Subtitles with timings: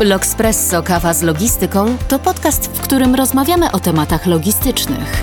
[0.00, 5.22] L'Oxpresso Kawa z Logistyką to podcast, w którym rozmawiamy o tematach logistycznych.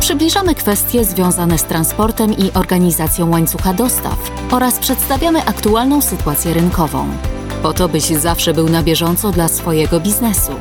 [0.00, 4.18] Przybliżamy kwestie związane z transportem i organizacją łańcucha dostaw
[4.50, 7.08] oraz przedstawiamy aktualną sytuację rynkową,
[7.62, 10.52] po to byś zawsze był na bieżąco dla swojego biznesu.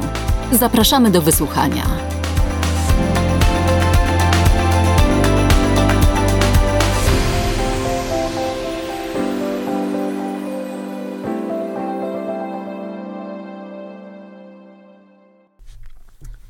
[0.52, 2.13] Zapraszamy do wysłuchania.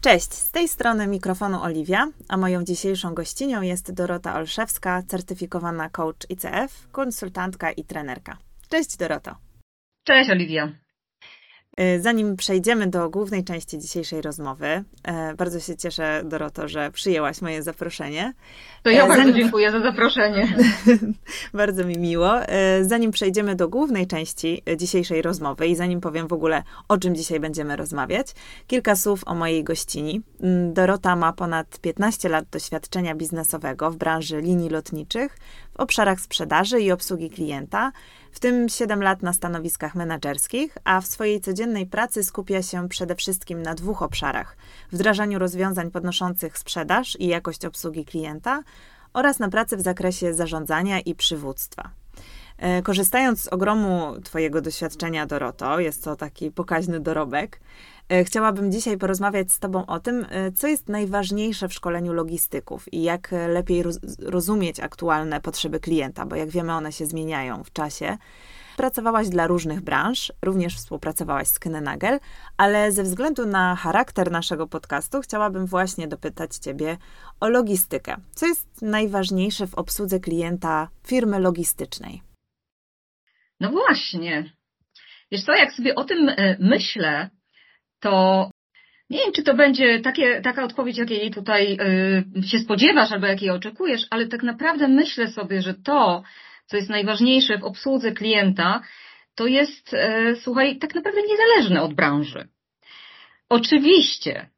[0.03, 6.29] Cześć, z tej strony mikrofonu Oliwia, a moją dzisiejszą gościnią jest Dorota Olszewska, certyfikowana coach
[6.29, 8.37] ICF, konsultantka i trenerka.
[8.69, 9.35] Cześć Doroto.
[10.07, 10.82] Cześć Oliwia.
[11.79, 14.65] Y, zanim przejdziemy do głównej części dzisiejszej rozmowy,
[15.31, 18.33] y, bardzo się cieszę, Doroto, że przyjęłaś moje zaproszenie.
[18.83, 19.35] To ja bardzo zanim...
[19.35, 20.55] dziękuję za zaproszenie.
[21.53, 22.31] bardzo mi miło.
[22.81, 27.39] Zanim przejdziemy do głównej części dzisiejszej rozmowy i zanim powiem w ogóle, o czym dzisiaj
[27.39, 28.27] będziemy rozmawiać,
[28.67, 30.21] kilka słów o mojej gościni.
[30.41, 35.37] Mm, Dorota ma ponad 15 lat doświadczenia biznesowego w branży linii lotniczych,
[35.73, 37.91] w obszarach sprzedaży i obsługi klienta
[38.33, 43.15] w tym 7 lat na stanowiskach menedżerskich, a w swojej codziennej pracy skupia się przede
[43.15, 44.57] wszystkim na dwóch obszarach:
[44.91, 48.63] wdrażaniu rozwiązań podnoszących sprzedaż i jakość obsługi klienta
[49.13, 51.89] oraz na pracy w zakresie zarządzania i przywództwa.
[52.57, 57.59] E, korzystając z ogromu Twojego doświadczenia, Doroto, jest to taki pokaźny dorobek,
[58.25, 63.03] chciałabym dzisiaj porozmawiać z Tobą o tym, e, co jest najważniejsze w szkoleniu logistyków i
[63.03, 63.83] jak lepiej
[64.19, 68.17] rozumieć aktualne potrzeby klienta, bo jak wiemy, one się zmieniają w czasie.
[68.77, 72.19] Pracowałaś dla różnych branż, również współpracowałaś z Kynnagel,
[72.57, 76.97] ale ze względu na charakter naszego podcastu chciałabym właśnie dopytać Ciebie
[77.39, 78.15] o logistykę.
[78.35, 82.21] Co jest najważniejsze w obsłudze klienta firmy logistycznej?
[83.59, 84.53] No właśnie.
[85.31, 87.29] Wiesz co, jak sobie o tym e, myślę,
[88.03, 88.49] to
[89.09, 91.77] nie wiem, czy to będzie takie, taka odpowiedź, jakiej tutaj
[92.39, 96.23] y, się spodziewasz albo jakiej oczekujesz, ale tak naprawdę myślę sobie, że to,
[96.65, 98.81] co jest najważniejsze w obsłudze klienta,
[99.35, 102.47] to jest, y, słuchaj, tak naprawdę niezależne od branży.
[103.49, 104.49] Oczywiście,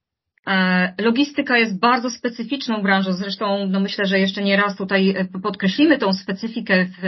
[0.48, 5.26] e, Logistyka jest bardzo specyficzną branżą, zresztą no myślę, że jeszcze nie raz tutaj e,
[5.40, 7.02] podkreślimy tą specyfikę, w,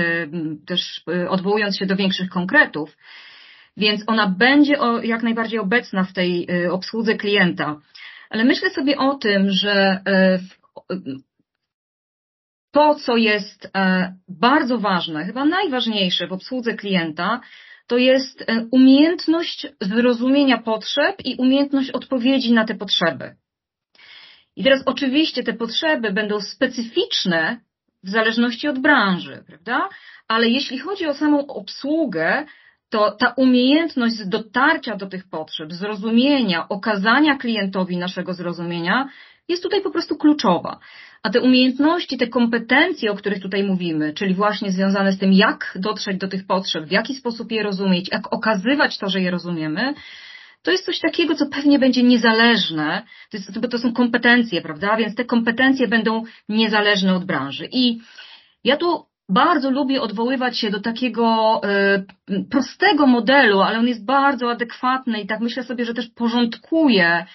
[0.66, 2.98] też e, odwołując się do większych konkretów,
[3.78, 7.82] więc ona będzie jak najbardziej obecna w tej y, obsłudze klienta.
[8.30, 10.02] Ale myślę sobie o tym, że
[10.90, 11.28] y, y,
[12.72, 17.42] to, co jest e, bardzo ważne, chyba najważniejsze w obsłudze klienta,
[17.88, 23.36] to jest e, umiejętność zrozumienia potrzeb i umiejętność odpowiedzi na te potrzeby.
[24.56, 27.60] I teraz oczywiście te potrzeby będą specyficzne
[28.04, 29.90] w zależności od branży, prawda?
[30.28, 32.46] Ale jeśli chodzi o samą obsługę,
[32.90, 39.10] to ta umiejętność dotarcia do tych potrzeb, zrozumienia, okazania klientowi naszego zrozumienia
[39.48, 40.80] jest tutaj po prostu kluczowa.
[41.24, 45.78] A te umiejętności, te kompetencje, o których tutaj mówimy, czyli właśnie związane z tym, jak
[45.80, 49.94] dotrzeć do tych potrzeb, w jaki sposób je rozumieć, jak okazywać to, że je rozumiemy,
[50.64, 54.98] to jest coś takiego, co pewnie będzie niezależne, to, jest, to są kompetencje, prawda?
[54.98, 57.70] Więc te kompetencje będą niezależne od branży.
[57.72, 58.00] I
[58.64, 61.62] ja tu bardzo lubię odwoływać się do takiego
[62.30, 67.26] y, prostego modelu, ale on jest bardzo adekwatny i tak myślę sobie, że też porządkuje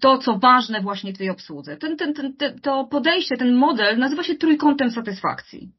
[0.00, 1.76] to, co ważne właśnie w tej obsłudze.
[1.76, 5.72] Ten, ten, ten, to podejście, ten model nazywa się trójkątem satysfakcji.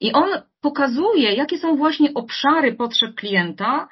[0.00, 0.28] I on
[0.60, 3.88] pokazuje, jakie są właśnie obszary potrzeb klienta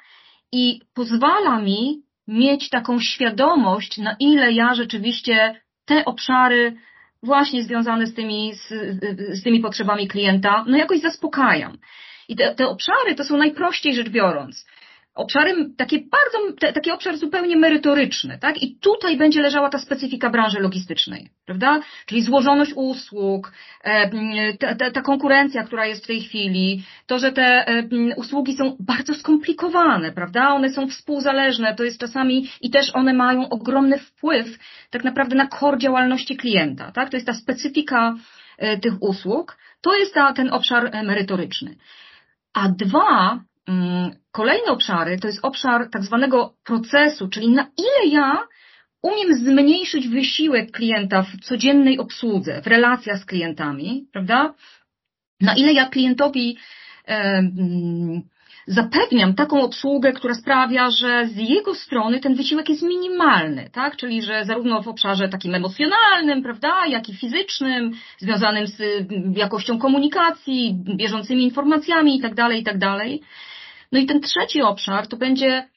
[0.51, 6.75] i pozwala mi mieć taką świadomość, na ile ja rzeczywiście te obszary
[7.23, 8.73] właśnie związane z tymi, z,
[9.39, 11.77] z tymi potrzebami klienta, no jakoś zaspokajam.
[12.27, 14.65] I te, te obszary to są najprościej rzecz biorąc
[15.17, 18.63] obszary, takie bardzo, te, taki obszar zupełnie merytoryczny, tak?
[18.63, 21.79] I tutaj będzie leżała ta specyfika branży logistycznej, prawda?
[22.05, 23.51] Czyli złożoność usług,
[23.83, 27.83] e, ta, ta, ta konkurencja, która jest w tej chwili, to, że te e,
[28.15, 30.49] usługi są bardzo skomplikowane, prawda?
[30.53, 34.59] One są współzależne, to jest czasami i też one mają ogromny wpływ
[34.89, 37.09] tak naprawdę na kor działalności klienta, tak?
[37.09, 38.13] To jest ta specyfika
[38.57, 41.75] e, tych usług, to jest ta, ten obszar merytoryczny.
[42.53, 43.39] A dwa,
[44.31, 48.47] kolejne obszary to jest obszar tak zwanego procesu, czyli na ile ja
[49.01, 54.53] umiem zmniejszyć wysiłek klienta w codziennej obsłudze, w relacjach z klientami, prawda?
[55.41, 56.57] Na ile ja klientowi
[58.67, 63.97] zapewniam taką obsługę, która sprawia, że z jego strony ten wysiłek jest minimalny, tak?
[63.97, 68.81] Czyli, że zarówno w obszarze takim emocjonalnym, prawda, jak i fizycznym, związanym z
[69.37, 73.09] jakością komunikacji, bieżącymi informacjami itd., tak itd., tak
[73.91, 75.67] no i ten trzeci obszar to będzie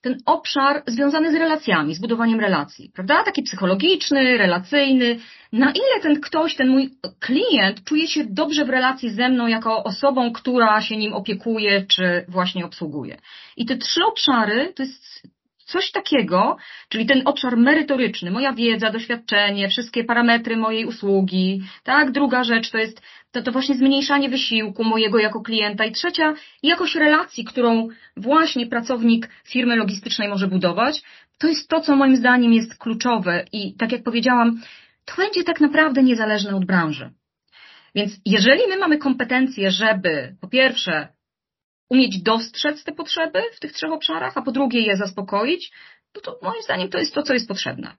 [0.00, 3.22] ten obszar związany z relacjami, z budowaniem relacji, prawda?
[3.24, 5.18] Taki psychologiczny, relacyjny.
[5.52, 6.90] Na ile ten ktoś, ten mój
[7.20, 12.24] klient czuje się dobrze w relacji ze mną jako osobą, która się nim opiekuje, czy
[12.28, 13.18] właśnie obsługuje.
[13.56, 15.22] I te trzy obszary to jest
[15.66, 16.56] coś takiego,
[16.88, 22.10] czyli ten obszar merytoryczny, moja wiedza, doświadczenie, wszystkie parametry mojej usługi, tak?
[22.10, 26.94] Druga rzecz to jest to, to właśnie zmniejszanie wysiłku mojego jako klienta i trzecia jakość
[26.94, 31.02] relacji, którą właśnie pracownik firmy logistycznej może budować.
[31.38, 34.60] To jest to, co moim zdaniem jest kluczowe i tak jak powiedziałam,
[35.04, 37.10] to będzie tak naprawdę niezależne od branży.
[37.94, 41.08] Więc jeżeli my mamy kompetencje, żeby po pierwsze
[41.90, 45.72] umieć dostrzec te potrzeby w tych trzech obszarach, a po drugie je zaspokoić,
[46.14, 47.96] no to moim zdaniem to jest to, co jest potrzebne.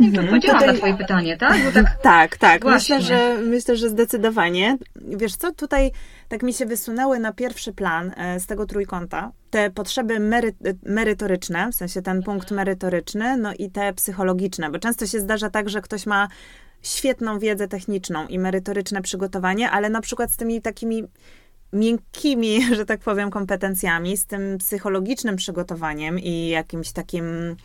[0.00, 0.74] Nie wiem, odpowiedziałam tutaj...
[0.74, 1.56] na Twoje pytanie, tak?
[1.74, 2.64] tak, tak, tak.
[2.64, 4.78] Myślę, że, myślę, że zdecydowanie.
[4.96, 5.90] Wiesz co, tutaj
[6.28, 11.72] tak mi się wysunęły na pierwszy plan e, z tego trójkąta te potrzeby mery, merytoryczne,
[11.72, 15.80] w sensie ten punkt merytoryczny, no i te psychologiczne, bo często się zdarza tak, że
[15.80, 16.28] ktoś ma
[16.82, 21.04] świetną wiedzę techniczną i merytoryczne przygotowanie, ale na przykład z tymi takimi
[21.72, 27.56] miękkimi, że tak powiem, kompetencjami, z tym psychologicznym przygotowaniem i jakimś takim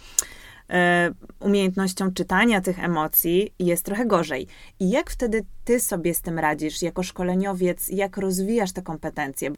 [0.70, 4.48] e, umiejętnością czytania tych emocji jest trochę gorzej.
[4.80, 9.52] I jak wtedy ty sobie z tym radzisz jako szkoleniowiec, jak rozwijasz te kompetencje?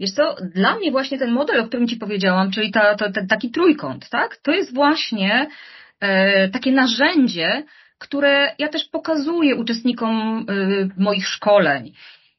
[0.00, 3.26] Wiesz co, dla mnie właśnie ten model, o którym Ci powiedziałam, czyli ta, ta, ten
[3.26, 4.36] taki trójkąt, tak?
[4.36, 5.48] To jest właśnie
[6.00, 7.64] e, takie narzędzie,
[7.98, 11.92] które ja też pokazuję uczestnikom e, moich szkoleń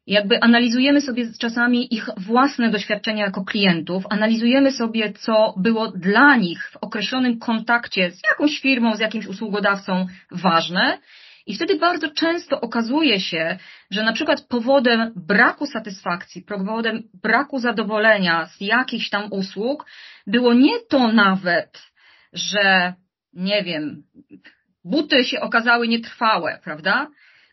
[0.10, 6.70] jakby analizujemy sobie czasami ich własne doświadczenia jako klientów, analizujemy sobie, co było dla nich
[6.72, 10.98] w określonym kontakcie z jakąś firmą, z jakimś usługodawcą ważne.
[11.46, 13.58] I wtedy bardzo często okazuje się,
[13.92, 19.86] że na przykład powodem braku satysfakcji, powodem braku zadowolenia z jakichś tam usług
[20.28, 21.82] było nie to nawet,
[22.34, 22.94] że
[23.34, 24.04] nie wiem,
[24.84, 27.08] buty się okazały nietrwałe, prawda?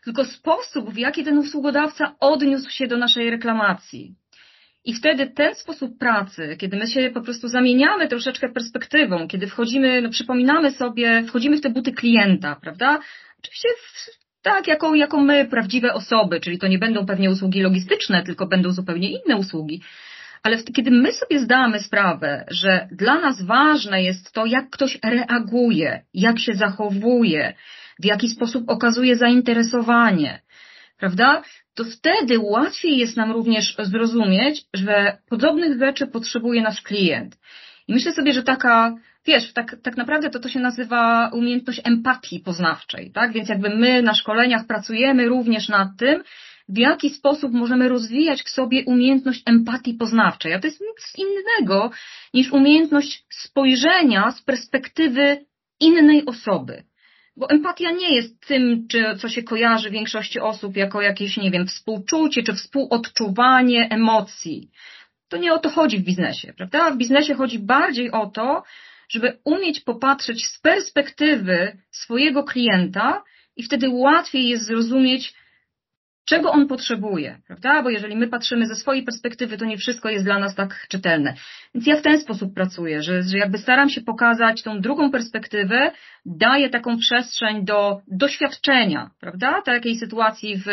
[0.07, 4.15] Tylko sposób, w jaki ten usługodawca odniósł się do naszej reklamacji.
[4.85, 10.01] I wtedy ten sposób pracy, kiedy my się po prostu zamieniamy troszeczkę perspektywą, kiedy wchodzimy,
[10.01, 12.99] no przypominamy sobie, wchodzimy w te buty klienta, prawda?
[13.39, 13.69] Oczywiście
[14.41, 18.71] tak, jako, jako my, prawdziwe osoby, czyli to nie będą pewnie usługi logistyczne, tylko będą
[18.71, 19.81] zupełnie inne usługi.
[20.43, 26.01] Ale kiedy my sobie zdamy sprawę, że dla nas ważne jest to, jak ktoś reaguje,
[26.13, 27.53] jak się zachowuje,
[27.99, 30.41] w jaki sposób okazuje zainteresowanie,
[30.97, 31.41] prawda?
[31.75, 37.37] To wtedy łatwiej jest nam również zrozumieć, że podobnych rzeczy potrzebuje nasz klient.
[37.87, 38.95] I myślę sobie, że taka,
[39.25, 43.33] wiesz, tak, tak naprawdę to to się nazywa umiejętność empatii poznawczej, tak?
[43.33, 46.23] Więc jakby my na szkoleniach pracujemy również nad tym,
[46.69, 50.53] w jaki sposób możemy rozwijać w sobie umiejętność empatii poznawczej.
[50.53, 51.91] A to jest nic innego
[52.33, 55.45] niż umiejętność spojrzenia z perspektywy
[55.79, 56.83] innej osoby.
[57.37, 61.67] Bo empatia nie jest tym, czy, co się kojarzy większości osób jako jakieś, nie wiem,
[61.67, 64.71] współczucie czy współodczuwanie emocji.
[65.29, 66.91] To nie o to chodzi w biznesie, prawda?
[66.91, 68.63] W biznesie chodzi bardziej o to,
[69.09, 73.23] żeby umieć popatrzeć z perspektywy swojego klienta
[73.55, 75.33] i wtedy łatwiej jest zrozumieć,
[76.27, 77.83] czego on potrzebuje, prawda?
[77.83, 81.33] Bo jeżeli my patrzymy ze swojej perspektywy, to nie wszystko jest dla nas tak czytelne.
[81.75, 85.91] Więc ja w ten sposób pracuję, że, że jakby staram się pokazać tą drugą perspektywę,
[86.25, 89.61] daję taką przestrzeń do doświadczenia, prawda?
[89.61, 90.65] Takiej sytuacji, w,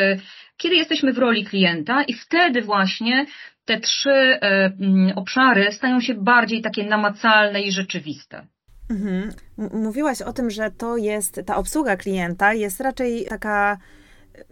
[0.56, 3.26] kiedy jesteśmy w roli klienta i wtedy właśnie
[3.64, 4.38] te trzy e,
[4.80, 8.46] mm, obszary stają się bardziej takie namacalne i rzeczywiste.
[8.90, 9.32] Mhm.
[9.72, 13.78] Mówiłaś o tym, że to jest, ta obsługa klienta jest raczej taka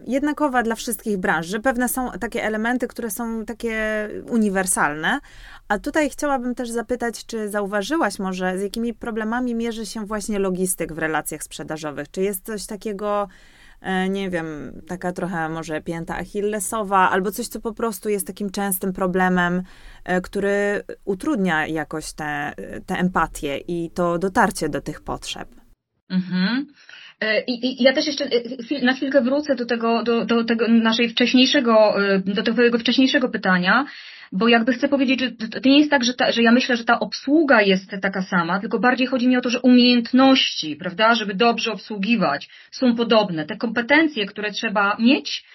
[0.07, 5.19] jednakowa dla wszystkich branż, że pewne są takie elementy, które są takie uniwersalne.
[5.67, 10.93] A tutaj chciałabym też zapytać, czy zauważyłaś może, z jakimi problemami mierzy się właśnie logistyk
[10.93, 12.11] w relacjach sprzedażowych?
[12.11, 13.27] Czy jest coś takiego,
[13.81, 18.49] e, nie wiem, taka trochę może pięta achillesowa, albo coś, co po prostu jest takim
[18.49, 19.63] częstym problemem,
[20.03, 22.53] e, który utrudnia jakoś tę
[22.87, 25.63] empatię i to dotarcie do tych potrzeb?
[26.09, 26.65] Mhm.
[27.23, 31.09] E, I, ja też jeszcze e, na chwilkę wrócę do tego, do, do tego naszej
[31.09, 33.85] wcześniejszego, e, do tego wcześniejszego pytania,
[34.31, 36.83] bo jakby chcę powiedzieć, że to nie jest tak, że, ta, że ja myślę, że
[36.83, 41.33] ta obsługa jest taka sama, tylko bardziej chodzi mi o to, że umiejętności, prawda, żeby
[41.33, 43.45] dobrze obsługiwać, są podobne.
[43.45, 45.45] Te kompetencje, które trzeba mieć,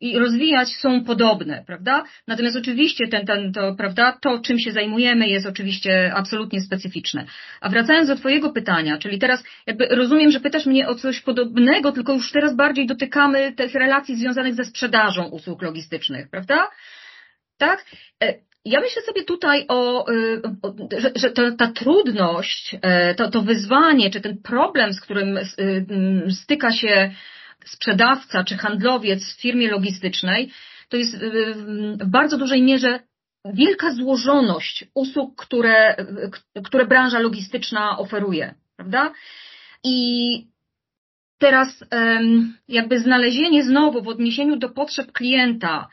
[0.00, 2.04] i rozwijać są podobne, prawda?
[2.26, 7.26] Natomiast oczywiście ten, ten, to, prawda, to, czym się zajmujemy, jest oczywiście absolutnie specyficzne.
[7.60, 11.92] A wracając do Twojego pytania, czyli teraz jakby rozumiem, że pytasz mnie o coś podobnego,
[11.92, 16.68] tylko już teraz bardziej dotykamy tych relacji związanych ze sprzedażą usług logistycznych, prawda?
[17.58, 17.84] Tak?
[18.22, 20.04] E, ja myślę sobie tutaj o,
[20.62, 22.76] o że, że ta, ta, trudność,
[23.16, 25.38] to, to wyzwanie, czy ten problem, z którym
[26.30, 27.10] styka się
[27.68, 30.52] sprzedawca czy handlowiec w firmie logistycznej,
[30.88, 31.16] to jest
[31.98, 33.00] w bardzo dużej mierze
[33.44, 35.96] wielka złożoność usług, które,
[36.64, 39.12] które branża logistyczna oferuje, prawda?
[39.84, 40.46] I
[41.38, 41.84] teraz
[42.68, 45.88] jakby znalezienie znowu w odniesieniu do potrzeb klienta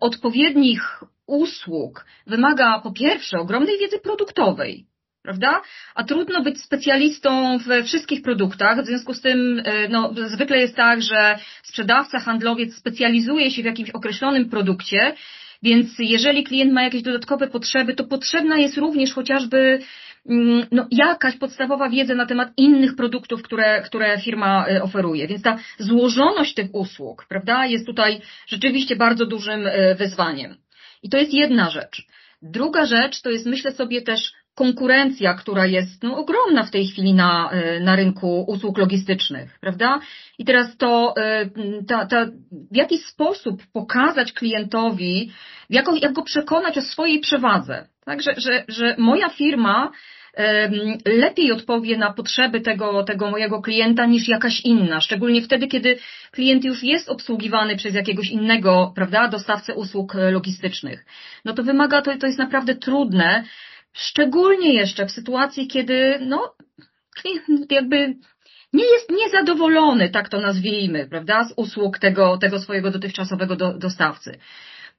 [0.00, 4.86] odpowiednich usług wymaga po pierwsze ogromnej wiedzy produktowej,
[5.28, 5.60] prawda?
[5.94, 10.76] A trudno być specjalistą we wszystkich produktach, w związku z tym e, no, zwykle jest
[10.76, 15.14] tak, że sprzedawca, handlowiec specjalizuje się w jakimś określonym produkcie,
[15.62, 19.78] więc jeżeli klient ma jakieś dodatkowe potrzeby, to potrzebna jest również chociażby
[20.28, 25.26] mm, no, jakaś podstawowa wiedza na temat innych produktów, które, które firma e, oferuje.
[25.26, 30.56] Więc ta złożoność tych usług, prawda, jest tutaj rzeczywiście bardzo dużym e, wyzwaniem.
[31.02, 32.06] I to jest jedna rzecz.
[32.42, 37.14] Druga rzecz to jest, myślę sobie, też konkurencja, która jest no, ogromna w tej chwili
[37.14, 40.00] na, e, na rynku usług logistycznych, prawda?
[40.38, 41.50] I teraz to, e,
[41.88, 42.26] ta, ta,
[42.72, 45.32] w jaki sposób pokazać klientowi,
[45.70, 48.22] jak, jak go przekonać o swojej przewadze, tak?
[48.22, 49.90] Że, że, że moja firma
[51.04, 55.98] lepiej odpowie na potrzeby tego, tego mojego klienta niż jakaś inna, szczególnie wtedy, kiedy
[56.30, 61.04] klient już jest obsługiwany przez jakiegoś innego, prawda, dostawcę usług e, logistycznych.
[61.44, 63.44] No to wymaga, to, to jest naprawdę trudne,
[63.98, 66.54] Szczególnie jeszcze w sytuacji, kiedy no,
[67.70, 68.14] jakby
[68.72, 74.38] nie jest niezadowolony, tak to nazwijmy, prawda, z usług tego, tego swojego dotychczasowego do, dostawcy.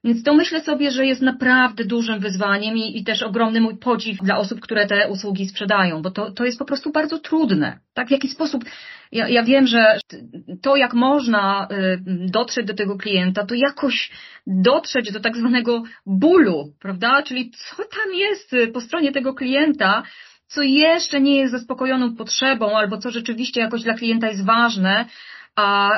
[0.03, 4.17] Więc to myślę sobie, że jest naprawdę dużym wyzwaniem i, i, też ogromny mój podziw
[4.17, 7.79] dla osób, które te usługi sprzedają, bo to, to jest po prostu bardzo trudne.
[7.93, 8.65] Tak, w jaki sposób,
[9.11, 9.99] ja, ja wiem, że
[10.61, 11.99] to jak można y,
[12.31, 14.11] dotrzeć do tego klienta, to jakoś
[14.47, 17.23] dotrzeć do tak zwanego bólu, prawda?
[17.23, 20.03] Czyli co tam jest po stronie tego klienta,
[20.47, 25.05] co jeszcze nie jest zaspokojoną potrzebą, albo co rzeczywiście jakoś dla klienta jest ważne,
[25.59, 25.89] a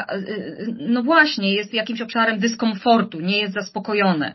[0.78, 4.34] no właśnie jest jakimś obszarem dyskomfortu, nie jest zaspokojone.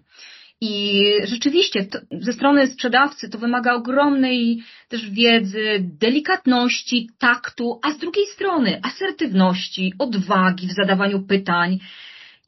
[0.61, 7.99] I rzeczywiście to, ze strony sprzedawcy to wymaga ogromnej też wiedzy, delikatności, taktu, a z
[7.99, 11.79] drugiej strony asertywności, odwagi w zadawaniu pytań.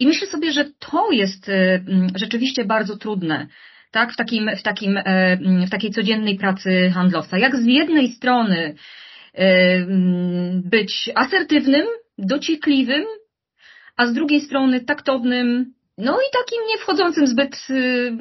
[0.01, 3.47] I myślę sobie, że to jest y, rzeczywiście bardzo trudne.
[3.91, 7.39] Tak, w, takim, w, takim, e, w takiej codziennej pracy handlowca.
[7.39, 8.75] Jak z jednej strony
[9.35, 9.87] y,
[10.65, 11.87] być asertywnym,
[12.19, 13.05] dociekliwym,
[13.97, 18.13] a z drugiej strony taktownym, no i takim nie wchodzącym zbyt, y,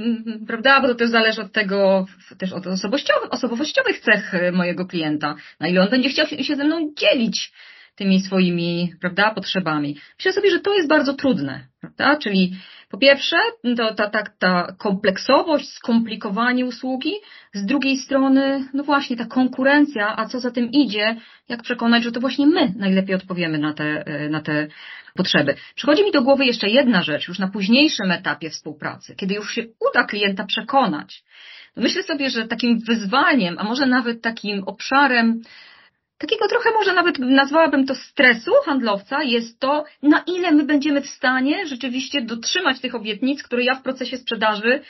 [0.47, 2.05] prawda, bo to też zależy od tego,
[2.37, 6.93] też od osobowościowych, osobowościowych cech mojego klienta, na ile on będzie chciał się ze mną
[6.97, 7.51] dzielić
[7.97, 9.97] tymi swoimi, prawda, potrzebami.
[10.19, 12.55] Myślę sobie, że to jest bardzo trudne, prawda, czyli
[12.89, 13.37] po pierwsze,
[13.77, 17.13] to ta, ta, ta kompleksowość, skomplikowanie usługi,
[17.53, 21.15] z drugiej strony, no właśnie ta konkurencja, a co za tym idzie,
[21.49, 24.67] jak przekonać, że to właśnie my najlepiej odpowiemy na te, na te
[25.15, 25.55] potrzeby.
[25.75, 29.63] Przychodzi mi do głowy jeszcze jedna rzecz, już na późniejszym etapie współpracy, kiedy już się
[29.89, 31.23] uda klienta przekonać.
[31.75, 35.41] Myślę sobie, że takim wyzwaniem, a może nawet takim obszarem
[36.17, 41.07] takiego trochę może nawet nazwałabym to stresu handlowca, jest to, na ile my będziemy w
[41.07, 44.81] stanie rzeczywiście dotrzymać tych obietnic, które ja w procesie sprzedaży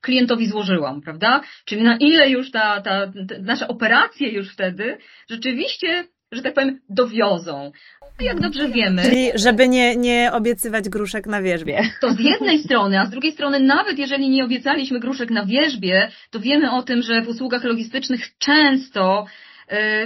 [0.00, 1.40] klientowi złożyłam, prawda?
[1.64, 4.98] Czyli na ile już ta, ta, ta nasze operacje już wtedy
[5.30, 7.72] rzeczywiście, że tak powiem, dowiozą.
[8.20, 9.02] A jak dobrze wiemy.
[9.02, 11.82] Czyli, żeby nie, nie obiecywać gruszek na wierzbie.
[12.00, 16.10] To z jednej strony, a z drugiej strony, nawet jeżeli nie obiecaliśmy gruszek na wierzbie,
[16.30, 19.26] to wiemy o tym, że w usługach logistycznych często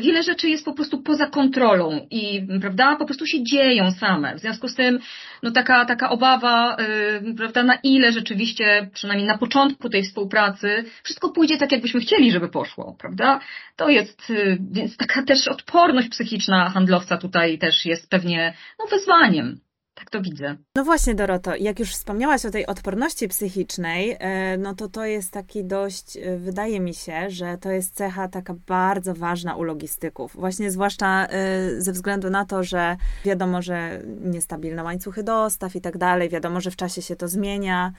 [0.00, 4.34] wiele rzeczy jest po prostu poza kontrolą i, prawda, po prostu się dzieją same.
[4.34, 4.98] W związku z tym,
[5.42, 11.28] no taka, taka obawa, e, prawda, na ile rzeczywiście, przynajmniej na początku tej współpracy, wszystko
[11.28, 13.40] pójdzie tak, jakbyśmy chcieli, żeby poszło, prawda?
[13.76, 19.60] To jest, e, więc taka też odporność psychiczna handlowca tutaj też jest pewnie, no, wyzwaniem.
[19.98, 20.56] Tak to widzę.
[20.74, 25.32] No właśnie, Doroto, jak już wspomniałaś o tej odporności psychicznej, e, no to to jest
[25.32, 30.32] taki dość, e, wydaje mi się, że to jest cecha taka bardzo ważna u logistyków.
[30.34, 35.98] Właśnie zwłaszcza e, ze względu na to, że wiadomo, że niestabilne łańcuchy dostaw i tak
[35.98, 37.92] dalej, wiadomo, że w czasie się to zmienia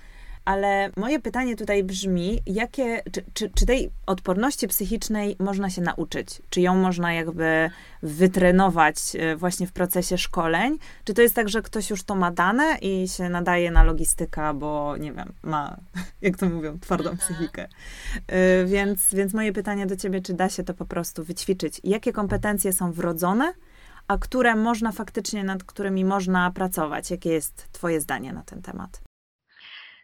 [0.49, 6.41] ale moje pytanie tutaj brzmi, jakie, czy, czy, czy, tej odporności psychicznej można się nauczyć?
[6.49, 7.69] Czy ją można jakby
[8.03, 10.77] wytrenować e, właśnie w procesie szkoleń?
[11.03, 14.53] Czy to jest tak, że ktoś już to ma dane i się nadaje na logistyka,
[14.53, 15.77] bo nie wiem, ma,
[16.21, 17.67] jak to mówią, twardą psychikę.
[18.27, 21.81] E, więc, więc moje pytanie do ciebie, czy da się to po prostu wyćwiczyć?
[21.83, 23.53] Jakie kompetencje są wrodzone?
[24.07, 27.11] a które można faktycznie, nad którymi można pracować?
[27.11, 29.08] Jakie jest Twoje zdanie na ten temat?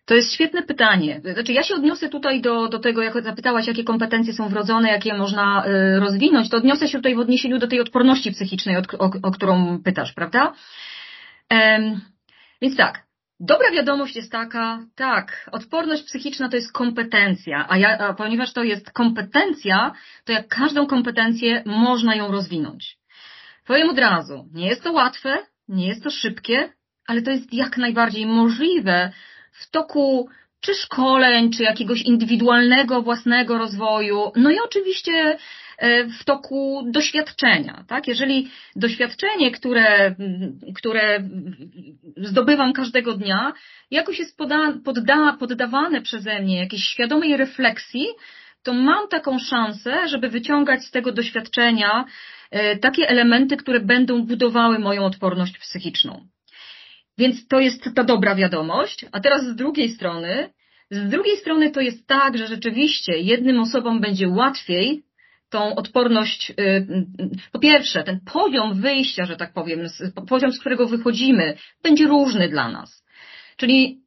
[0.06, 1.22] To jest świetne pytanie.
[1.34, 5.14] Znaczy, ja się odniosę tutaj do, do tego, jak zapytałaś, jakie kompetencje są wrodzone, jakie
[5.14, 9.12] można y, rozwinąć, to odniosę się tutaj w odniesieniu do tej odporności psychicznej, o, o,
[9.24, 10.54] o którą pytasz, prawda?
[11.52, 12.02] Um,
[12.62, 13.06] więc tak,
[13.40, 18.64] Dobra wiadomość jest taka, tak, odporność psychiczna to jest kompetencja, a, ja, a ponieważ to
[18.64, 19.94] jest kompetencja,
[20.26, 22.98] to jak każdą kompetencję można ją rozwinąć.
[23.66, 26.74] Powiem od razu, nie jest to łatwe, nie jest to szybkie,
[27.08, 29.12] ale to jest jak najbardziej możliwe
[29.56, 35.38] w toku czy szkoleń, czy jakiegoś indywidualnego własnego rozwoju, no i oczywiście
[35.78, 38.08] e, w toku doświadczenia, tak?
[38.08, 40.16] Jeżeli doświadczenie, które,
[40.76, 41.24] które
[42.18, 43.54] zdobywam każdego dnia,
[43.92, 48.08] jakoś jest poda, podda, poddawane przeze mnie jakiejś świadomej refleksji,
[48.64, 52.06] to mam taką szansę, żeby wyciągać z tego doświadczenia
[52.52, 56.28] e, takie elementy, które będą budowały moją odporność psychiczną.
[57.18, 59.06] Więc to jest ta dobra wiadomość.
[59.12, 60.50] A teraz z drugiej strony,
[60.92, 65.04] z drugiej strony to jest tak, że rzeczywiście jednym osobom będzie łatwiej
[65.50, 66.86] tą odporność, y, y,
[67.52, 69.80] po pierwsze, ten poziom wyjścia, że tak powiem,
[70.28, 73.06] poziom, z którego wychodzimy, będzie różny dla nas.
[73.58, 74.02] Czyli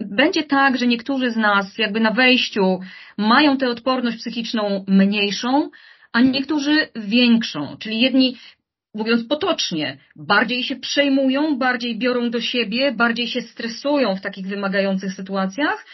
[0.00, 2.80] będzie tak, że niektórzy z nas jakby na wejściu
[3.18, 5.70] mają tę odporność psychiczną mniejszą,
[6.12, 7.76] a niektórzy większą.
[7.76, 8.36] Czyli jedni
[8.94, 15.12] mówiąc potocznie, bardziej się przejmują, bardziej biorą do siebie, bardziej się stresują w takich wymagających
[15.12, 15.86] sytuacjach,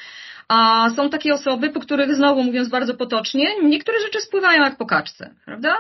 [0.49, 4.87] a są takie osoby, po których znowu mówiąc bardzo potocznie, niektóre rzeczy spływają jak po
[4.87, 5.77] kaczce, prawda?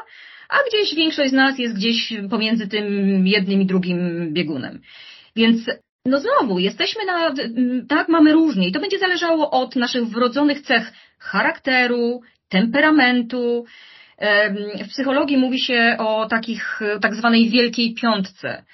[0.49, 4.80] A gdzieś większość z nas jest gdzieś pomiędzy tym jednym i drugim biegunem.
[5.37, 5.66] Więc
[6.04, 7.35] no znowu, jesteśmy na,
[7.88, 13.64] tak, mamy różnie i to będzie zależało od naszych wrodzonych cech charakteru, temperamentu,
[14.85, 18.64] w psychologii mówi się o takich, tak zwanej wielkiej piątce,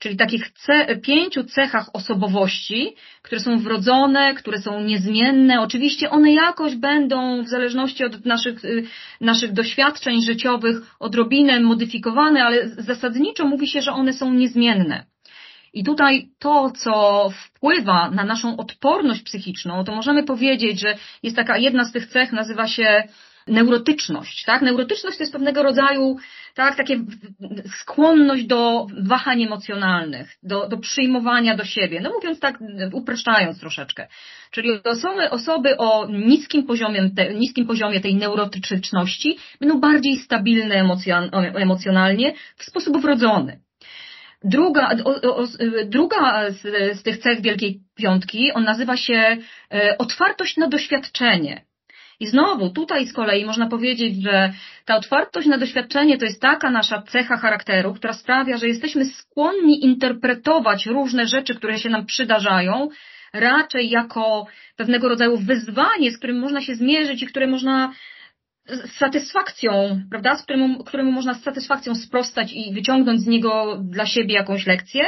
[0.00, 5.60] czyli takich ce, pięciu cechach osobowości, które są wrodzone, które są niezmienne.
[5.60, 8.84] Oczywiście one jakoś będą, w zależności od naszych, y,
[9.20, 15.04] naszych doświadczeń życiowych, odrobinę modyfikowane, ale zasadniczo mówi się, że one są niezmienne.
[15.72, 21.58] I tutaj to, co wpływa na naszą odporność psychiczną, to możemy powiedzieć, że jest taka
[21.58, 23.02] jedna z tych cech, nazywa się
[23.46, 24.62] neurotyczność, tak?
[24.62, 26.16] Neurotyczność to jest pewnego rodzaju,
[26.54, 27.00] tak, takie
[27.80, 32.58] skłonność do wahań emocjonalnych, do, do przyjmowania do siebie, no mówiąc tak,
[32.92, 34.06] upraszczając troszeczkę.
[34.50, 40.74] Czyli osoby, osoby o niskim poziomie, te, niskim poziomie tej neurotyczności będą bardziej stabilne
[41.54, 43.60] emocjonalnie w sposób wrodzony.
[44.44, 45.46] Druga, o, o,
[45.84, 46.62] druga z,
[46.98, 49.36] z tych cech Wielkiej Piątki, on nazywa się
[49.74, 51.64] e, otwartość na doświadczenie.
[52.20, 54.52] I znowu tutaj z kolei można powiedzieć, że
[54.84, 59.84] ta otwartość na doświadczenie to jest taka nasza cecha charakteru, która sprawia, że jesteśmy skłonni
[59.84, 62.88] interpretować różne rzeczy, które się nam przydarzają,
[63.32, 67.92] raczej jako pewnego rodzaju wyzwanie, z którym można się zmierzyć i które można
[68.66, 74.06] z satysfakcją, prawda, z którym, któremu można z satysfakcją sprostać i wyciągnąć z niego dla
[74.06, 75.04] siebie jakąś lekcję,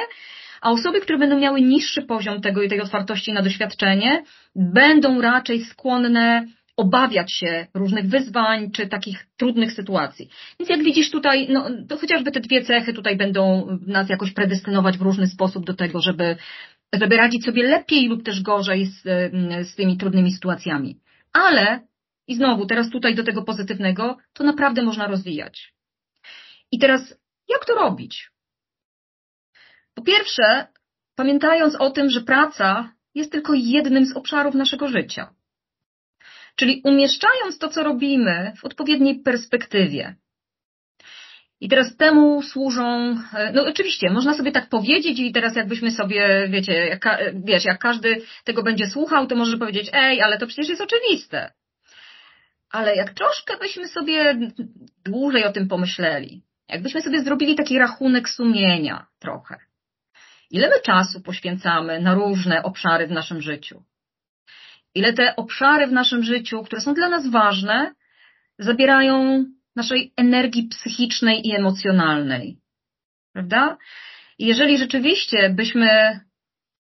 [0.61, 4.22] a osoby, które będą miały niższy poziom tego i tej otwartości na doświadczenie,
[4.57, 6.46] będą raczej skłonne
[6.77, 10.29] obawiać się różnych wyzwań czy takich trudnych sytuacji.
[10.61, 14.99] Więc jak widzisz tutaj, no, to chociażby te dwie cechy tutaj będą nas jakoś predestynować
[14.99, 16.37] w różny sposób do tego, żeby,
[16.93, 19.03] żeby radzić sobie lepiej lub też gorzej z,
[19.69, 21.01] z tymi trudnymi sytuacjami.
[21.33, 21.81] Ale,
[22.27, 25.75] i znowu, teraz tutaj do tego pozytywnego, to naprawdę można rozwijać.
[26.73, 28.31] I teraz, jak to robić?
[29.95, 30.67] Po pierwsze,
[31.17, 35.35] pamiętając o tym, że praca jest tylko jednym z obszarów naszego życia.
[36.57, 40.17] Czyli umieszczając to, co robimy w odpowiedniej perspektywie.
[41.61, 46.49] I teraz temu służą, e, no oczywiście, można sobie tak powiedzieć i teraz jakbyśmy sobie,
[46.49, 47.09] wiecie, jak,
[47.45, 51.53] wiesz, jak każdy tego będzie słuchał, to może powiedzieć, ej, ale to przecież jest oczywiste.
[52.71, 54.38] Ale jak troszkę byśmy sobie
[55.05, 59.59] dłużej o tym pomyśleli, jakbyśmy sobie zrobili taki rachunek sumienia trochę,
[60.51, 63.83] ile my czasu poświęcamy na różne obszary w naszym życiu?
[64.95, 67.93] Ile te obszary w naszym życiu, które są dla nas ważne,
[68.59, 69.45] zabierają
[69.77, 72.59] naszej energii psychicznej i emocjonalnej.
[73.33, 73.77] Prawda?
[74.39, 76.21] I jeżeli rzeczywiście byśmy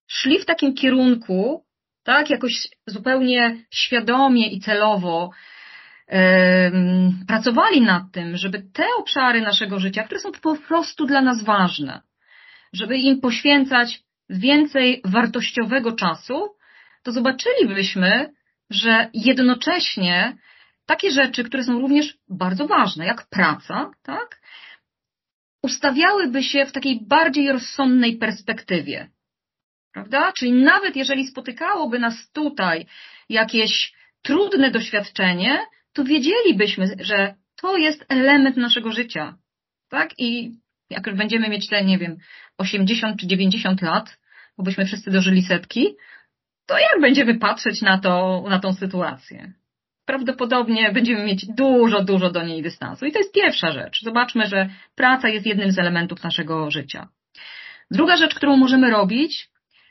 [0.06, 1.64] szli w takim kierunku,
[2.04, 5.30] tak, jakoś zupełnie świadomie i celowo
[7.28, 12.00] pracowali nad tym, żeby te obszary naszego życia, które są po prostu dla nas ważne,
[12.72, 16.54] żeby im poświęcać więcej wartościowego czasu,
[17.02, 18.32] to zobaczylibyśmy,
[18.70, 20.36] że jednocześnie
[20.86, 24.40] takie rzeczy, które są również bardzo ważne, jak praca, tak,
[25.62, 29.10] ustawiałyby się w takiej bardziej rozsądnej perspektywie.
[29.92, 30.32] prawda?
[30.32, 32.86] Czyli nawet jeżeli spotykałoby nas tutaj
[33.28, 35.58] jakieś trudne doświadczenie,
[35.92, 39.38] to wiedzielibyśmy, że to jest element naszego życia,
[39.88, 40.10] tak?
[40.18, 40.50] I
[40.90, 42.16] jak już będziemy mieć te, nie wiem,
[42.58, 44.18] 80 czy 90 lat,
[44.58, 45.94] bo byśmy wszyscy dożyli setki,
[46.66, 49.52] to jak będziemy patrzeć na, to, na tą sytuację?
[50.04, 53.06] Prawdopodobnie będziemy mieć dużo, dużo do niej dystansu.
[53.06, 54.02] I to jest pierwsza rzecz.
[54.02, 57.08] Zobaczmy, że praca jest jednym z elementów naszego życia.
[57.90, 59.48] Druga rzecz, którą możemy robić,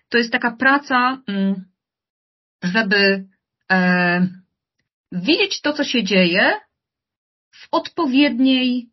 [0.09, 1.65] to jest taka praca, mm,
[2.63, 3.25] żeby
[3.71, 4.27] e,
[5.11, 6.59] widzieć to, co się dzieje
[7.51, 8.90] w odpowiedniej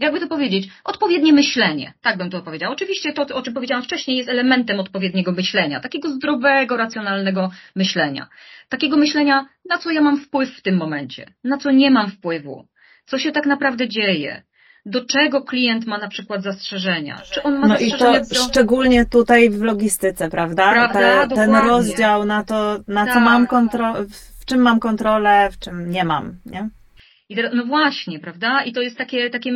[0.00, 2.72] jakby to powiedzieć, odpowiednie myślenie, tak bym to powiedział.
[2.72, 8.28] Oczywiście to, o czym powiedziałam wcześniej, jest elementem odpowiedniego myślenia, takiego zdrowego, racjonalnego myślenia.
[8.68, 12.66] Takiego myślenia, na co ja mam wpływ w tym momencie, na co nie mam wpływu,
[13.06, 14.42] co się tak naprawdę dzieje,
[14.86, 17.20] do czego klient ma na przykład zastrzeżenia.
[17.32, 18.44] Czy on ma no zastrzeżenia i to do...
[18.48, 20.72] szczególnie tutaj w logistyce, prawda?
[20.72, 21.26] prawda?
[21.26, 23.14] Te, ten rozdział na to, na tak.
[23.14, 24.04] co mam kontrolę,
[24.40, 26.68] w czym mam kontrolę, w czym nie mam, nie?
[27.32, 28.64] I teraz, no właśnie, prawda?
[28.64, 29.50] I to jest takie, takie,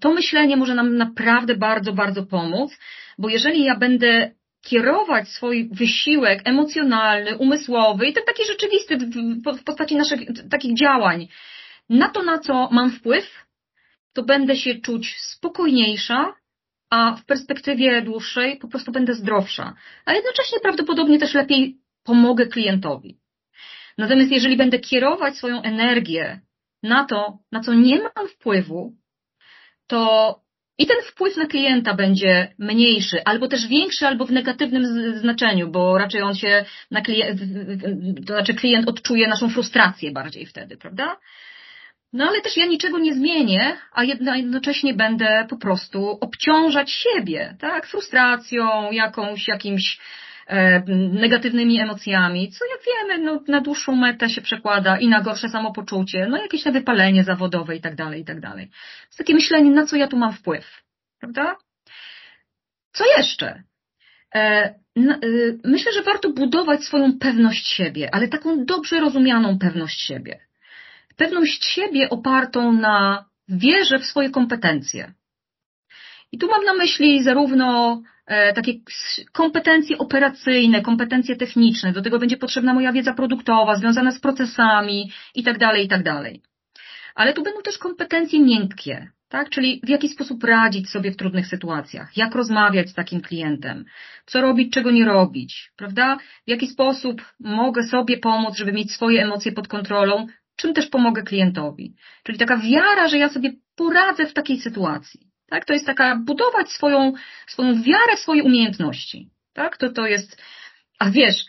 [0.00, 2.78] to myślenie może nam naprawdę bardzo, bardzo pomóc,
[3.18, 4.30] bo jeżeli ja będę
[4.64, 8.98] kierować swój wysiłek emocjonalny, umysłowy i ten taki rzeczywisty
[9.58, 11.28] w postaci naszych takich działań
[11.88, 13.46] na to, na co mam wpływ,
[14.12, 16.34] to będę się czuć spokojniejsza,
[16.90, 23.18] a w perspektywie dłuższej po prostu będę zdrowsza, a jednocześnie prawdopodobnie też lepiej pomogę klientowi.
[23.98, 26.40] Natomiast jeżeli będę kierować swoją energię
[26.84, 28.92] na to, na co nie mam wpływu,
[29.86, 30.40] to
[30.78, 34.84] i ten wpływ na klienta będzie mniejszy, albo też większy, albo w negatywnym
[35.18, 37.40] znaczeniu, bo raczej on się na klient,
[38.26, 41.16] to znaczy klient odczuje naszą frustrację bardziej wtedy, prawda?
[42.12, 47.86] No ale też ja niczego nie zmienię, a jednocześnie będę po prostu obciążać siebie, tak?
[47.86, 49.98] Frustracją, jakąś, jakimś
[51.12, 56.26] negatywnymi emocjami, co jak wiemy, no, na dłuższą metę się przekłada i na gorsze samopoczucie,
[56.30, 58.70] no jakieś na wypalenie zawodowe i tak dalej, i tak dalej.
[59.06, 60.82] Jest takie myślenie, na co ja tu mam wpływ,
[61.20, 61.56] prawda?
[62.92, 63.62] Co jeszcze?
[64.34, 64.74] E, e,
[65.64, 70.40] myślę, że warto budować swoją pewność siebie, ale taką dobrze rozumianą pewność siebie.
[71.16, 75.12] Pewność siebie opartą na wierze w swoje kompetencje.
[76.32, 78.72] I tu mam na myśli zarówno E, takie
[79.32, 85.42] kompetencje operacyjne, kompetencje techniczne, do tego będzie potrzebna moja wiedza produktowa, związana z procesami i
[85.42, 86.02] tak dalej, i tak.
[87.14, 89.50] Ale tu będą też kompetencje miękkie, tak?
[89.50, 93.84] Czyli w jaki sposób radzić sobie w trudnych sytuacjach, jak rozmawiać z takim klientem,
[94.26, 96.16] co robić, czego nie robić, prawda?
[96.46, 101.22] W jaki sposób mogę sobie pomóc, żeby mieć swoje emocje pod kontrolą, czym też pomogę
[101.22, 101.94] klientowi.
[102.22, 105.33] Czyli taka wiara, że ja sobie poradzę w takiej sytuacji.
[105.46, 105.64] Tak?
[105.64, 107.12] To jest taka budować swoją,
[107.46, 109.30] swoją wiarę w swoje umiejętności.
[109.52, 109.76] Tak?
[109.76, 110.42] To, to jest,
[110.98, 111.44] a wiesz,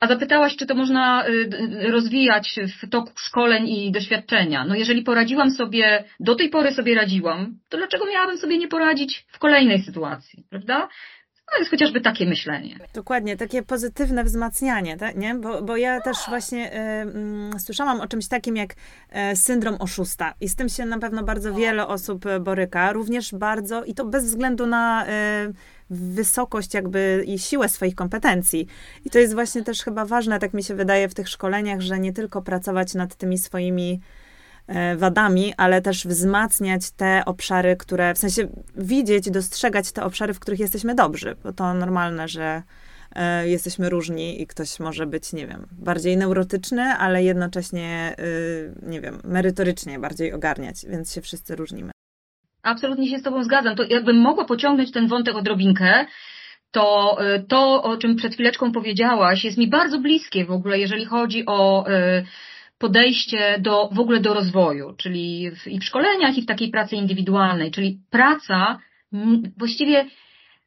[0.00, 4.64] a zapytałaś, czy to można y, rozwijać w toku szkoleń i doświadczenia.
[4.64, 9.26] No jeżeli poradziłam sobie, do tej pory sobie radziłam, to dlaczego miałabym sobie nie poradzić
[9.32, 10.88] w kolejnej sytuacji, prawda?
[11.52, 12.78] No jest chociażby takie myślenie.
[12.94, 15.34] Dokładnie, takie pozytywne wzmacnianie, tak, nie?
[15.34, 20.34] Bo, bo ja też właśnie y, y, słyszałam o czymś takim jak y, syndrom oszusta
[20.40, 24.04] i z tym się na pewno bardzo wiele osób e, boryka, również bardzo i to
[24.04, 25.52] bez względu na e,
[25.90, 28.66] wysokość jakby i siłę swoich kompetencji.
[29.04, 31.98] I to jest właśnie też chyba ważne, tak mi się wydaje w tych szkoleniach, że
[31.98, 34.00] nie tylko pracować nad tymi swoimi
[34.96, 40.60] wadami, ale też wzmacniać te obszary, które, w sensie widzieć, dostrzegać te obszary, w których
[40.60, 42.62] jesteśmy dobrzy, bo to normalne, że
[43.16, 49.00] e, jesteśmy różni i ktoś może być, nie wiem, bardziej neurotyczny, ale jednocześnie, y, nie
[49.00, 51.90] wiem, merytorycznie bardziej ogarniać, więc się wszyscy różnimy.
[52.62, 53.76] Absolutnie się z Tobą zgadzam.
[53.76, 56.06] To jakbym mogła pociągnąć ten wątek odrobinkę,
[56.70, 61.46] to to, o czym przed chwileczką powiedziałaś, jest mi bardzo bliskie w ogóle, jeżeli chodzi
[61.46, 61.84] o
[62.84, 66.96] podejście do, w ogóle do rozwoju, czyli w, i w szkoleniach, i w takiej pracy
[66.96, 68.78] indywidualnej, czyli praca
[69.56, 70.04] właściwie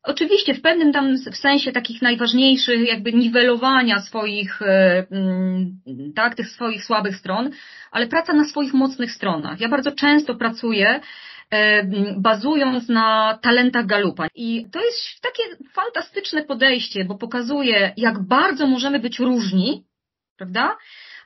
[0.04, 5.06] Oczywiście w pewnym tam w sensie takich najważniejszych jakby niwelowania swoich, e,
[6.16, 7.50] tak, tych swoich słabych stron,
[7.92, 9.60] ale praca na swoich mocnych stronach.
[9.60, 11.00] Ja bardzo często pracuję
[11.52, 11.84] e,
[12.18, 14.28] bazując na talentach Galupa.
[14.36, 19.84] I to jest takie fantastyczne podejście, bo pokazuje, jak bardzo możemy być różni,
[20.38, 20.78] prawda?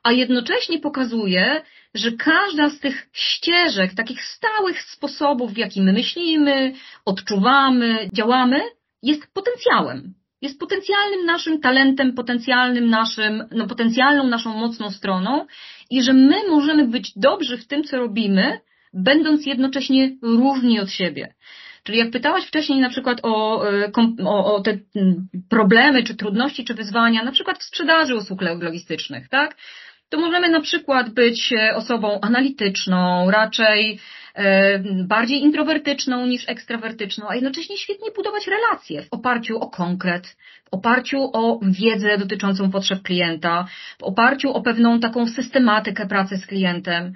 [0.04, 1.62] A jednocześnie pokazuje,
[1.94, 6.74] że każda z tych ścieżek, takich stałych sposobów, w jaki my myślimy,
[7.06, 8.62] odczuwamy, działamy,
[9.04, 10.14] jest potencjałem.
[10.42, 15.46] Jest potencjalnym naszym talentem, potencjalnym naszym, no, potencjalną naszą mocną stroną
[15.90, 18.60] i że my możemy być dobrzy w tym, co robimy,
[18.94, 21.34] będąc jednocześnie różni od siebie.
[21.84, 23.92] Czyli jak pytałaś wcześniej na przykład o, e,
[24.26, 24.78] o, o te
[25.50, 29.56] problemy, czy trudności, czy wyzwania, na przykład w sprzedaży usług logistycznych, tak?
[30.12, 34.00] To możemy na przykład być e, osobą analityczną, raczej
[34.36, 40.74] e, bardziej introwertyczną niż ekstrawertyczną, a jednocześnie świetnie budować relacje w oparciu o konkret, w
[40.74, 43.66] oparciu o wiedzę dotyczącą potrzeb klienta,
[44.00, 47.14] w oparciu o pewną taką systematykę pracy z klientem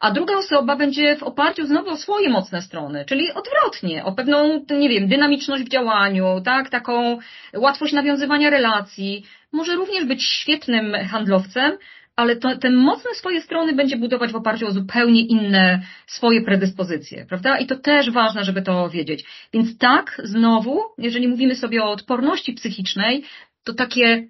[0.00, 4.64] a druga osoba będzie w oparciu znowu o swoje mocne strony, czyli odwrotnie, o pewną,
[4.70, 7.18] nie wiem, dynamiczność w działaniu, tak, taką
[7.54, 9.24] łatwość nawiązywania relacji.
[9.52, 11.72] Może również być świetnym handlowcem,
[12.16, 17.26] ale to, te mocne swoje strony będzie budować w oparciu o zupełnie inne swoje predyspozycje,
[17.26, 17.58] prawda?
[17.58, 19.24] I to też ważne, żeby to wiedzieć.
[19.52, 23.24] Więc tak, znowu, jeżeli mówimy sobie o odporności psychicznej,
[23.64, 24.28] to takie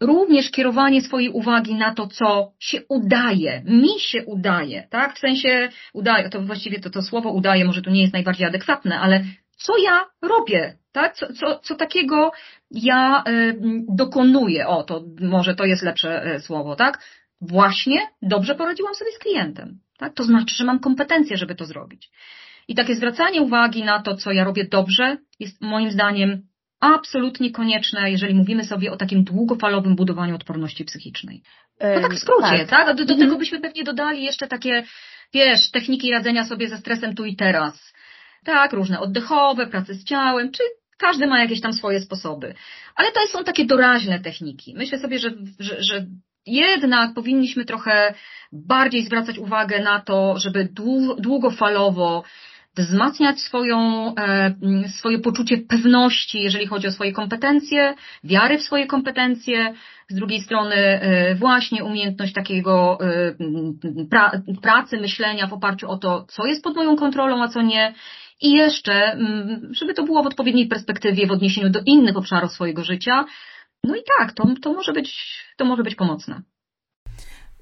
[0.00, 5.14] również kierowanie swojej uwagi na to, co się udaje, mi się udaje, tak?
[5.16, 9.00] W sensie udaje, to właściwie to, to słowo udaje może tu nie jest najbardziej adekwatne,
[9.00, 9.24] ale
[9.56, 11.14] co ja robię, tak?
[11.14, 12.32] Co, co, co takiego
[12.70, 16.98] ja y, dokonuję, o to może to jest lepsze y, słowo, tak?
[17.48, 20.14] Właśnie dobrze poradziłam sobie z klientem, tak?
[20.14, 22.10] To znaczy, że mam kompetencje, żeby to zrobić.
[22.68, 26.42] I takie zwracanie uwagi na to, co ja robię dobrze, jest moim zdaniem
[26.80, 31.42] absolutnie konieczne, jeżeli mówimy sobie o takim długofalowym budowaniu odporności psychicznej.
[31.80, 32.68] No tak w skrócie, tak?
[32.68, 32.96] tak?
[32.96, 34.84] Do, do tego byśmy pewnie dodali jeszcze takie,
[35.34, 37.92] wiesz, techniki radzenia sobie ze stresem tu i teraz.
[38.44, 40.62] Tak, różne oddechowe, prace z ciałem, czy
[40.98, 42.54] każdy ma jakieś tam swoje sposoby.
[42.94, 44.74] Ale to są takie doraźne techniki.
[44.76, 46.06] Myślę sobie, że, że, że
[46.46, 48.14] jednak powinniśmy trochę
[48.52, 50.68] bardziej zwracać uwagę na to, żeby
[51.18, 52.24] długofalowo
[52.76, 54.54] wzmacniać swoją, e,
[54.88, 59.74] swoje poczucie pewności, jeżeli chodzi o swoje kompetencje, wiary w swoje kompetencje,
[60.08, 63.34] z drugiej strony e, właśnie umiejętność takiego e,
[64.62, 67.94] pracy, myślenia w oparciu o to, co jest pod moją kontrolą, a co nie.
[68.40, 69.18] I jeszcze,
[69.70, 73.24] żeby to było w odpowiedniej perspektywie w odniesieniu do innych obszarów swojego życia.
[73.84, 76.42] No i tak, to, to, może, być, to może być pomocne.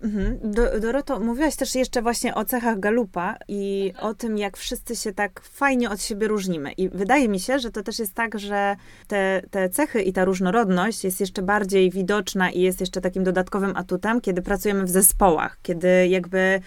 [0.03, 0.39] Mhm.
[0.43, 5.13] Do, Doroto, mówiłaś też jeszcze właśnie o cechach Galupa i o tym, jak wszyscy się
[5.13, 6.73] tak fajnie od siebie różnimy.
[6.73, 10.25] I wydaje mi się, że to też jest tak, że te, te cechy i ta
[10.25, 15.59] różnorodność jest jeszcze bardziej widoczna i jest jeszcze takim dodatkowym atutem, kiedy pracujemy w zespołach,
[15.63, 16.61] kiedy jakby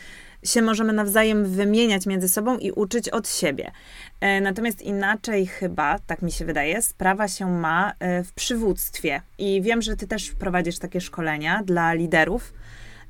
[0.43, 3.71] się możemy nawzajem wymieniać między sobą i uczyć od siebie.
[4.21, 9.21] E, natomiast inaczej chyba, tak mi się wydaje, sprawa się ma e, w przywództwie.
[9.37, 12.53] I wiem, że ty też prowadzisz takie szkolenia dla liderów.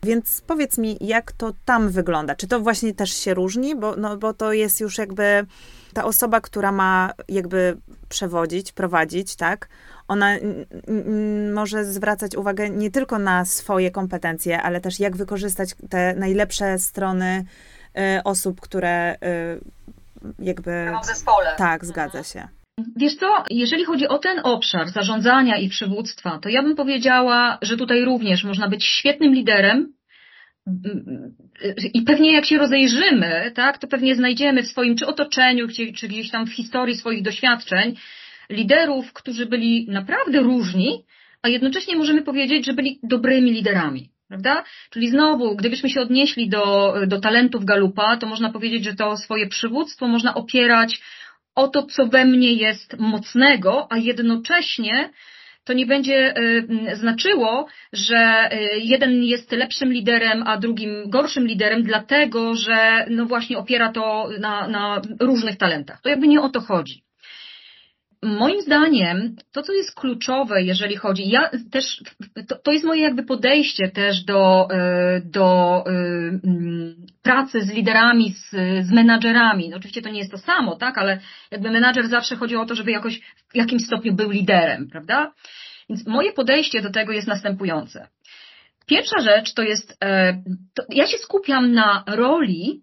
[0.04, 2.36] Więc powiedz mi, jak to tam wygląda?
[2.36, 3.76] Czy to właśnie też się różni?
[3.76, 5.46] Bo, no, bo to jest już jakby
[5.94, 7.78] ta osoba, która ma jakby
[8.10, 9.70] przewodzić, prowadzić, tak?
[10.08, 10.36] Ona
[11.54, 17.46] może zwracać uwagę nie tylko na swoje kompetencje, ale też jak wykorzystać te najlepsze strony
[17.98, 19.18] y, osób, które y,
[20.40, 20.92] jakby.
[21.04, 21.56] W zespole.
[21.58, 22.48] Tak, zgadza się.
[22.96, 27.78] Wiesz co, jeżeli chodzi o ten obszar zarządzania i przywództwa, to ja bym powiedziała, że
[27.78, 29.94] tutaj również można być świetnym liderem
[31.94, 36.32] i pewnie jak się rozejrzymy, tak, to pewnie znajdziemy w swoim czy otoczeniu, czy gdzieś
[36.32, 37.96] tam w historii swoich doświadczeń
[38.50, 41.04] liderów, którzy byli naprawdę różni,
[41.42, 44.10] a jednocześnie możemy powiedzieć, że byli dobrymi liderami.
[44.28, 44.64] Prawda?
[44.90, 49.48] Czyli znowu, gdybyśmy się odnieśli do, do talentów Galupa, to można powiedzieć, że to swoje
[49.48, 51.02] przywództwo można opierać
[51.56, 55.10] o to, co we mnie jest mocnego, a jednocześnie
[55.64, 61.84] to nie będzie y, znaczyło, że y, jeden jest lepszym liderem, a drugim gorszym liderem,
[61.84, 66.02] dlatego że no właśnie opiera to na, na różnych talentach.
[66.02, 67.04] To jakby nie o to chodzi.
[68.24, 72.04] Moim zdaniem, to co jest kluczowe, jeżeli chodzi, ja też,
[72.48, 78.32] to, to jest moje jakby podejście też do, e, do e, mm, pracy z liderami,
[78.32, 78.50] z,
[78.88, 79.70] z menadżerami.
[79.70, 81.20] No, oczywiście to nie jest to samo, tak, ale
[81.52, 85.34] jakby menadżer zawsze chodzi o to, żeby jakoś w jakimś stopniu był liderem, prawda?
[85.90, 88.08] Więc moje podejście do tego jest następujące.
[88.86, 90.34] Pierwsza rzecz to jest, e,
[90.74, 92.82] to ja się skupiam na roli,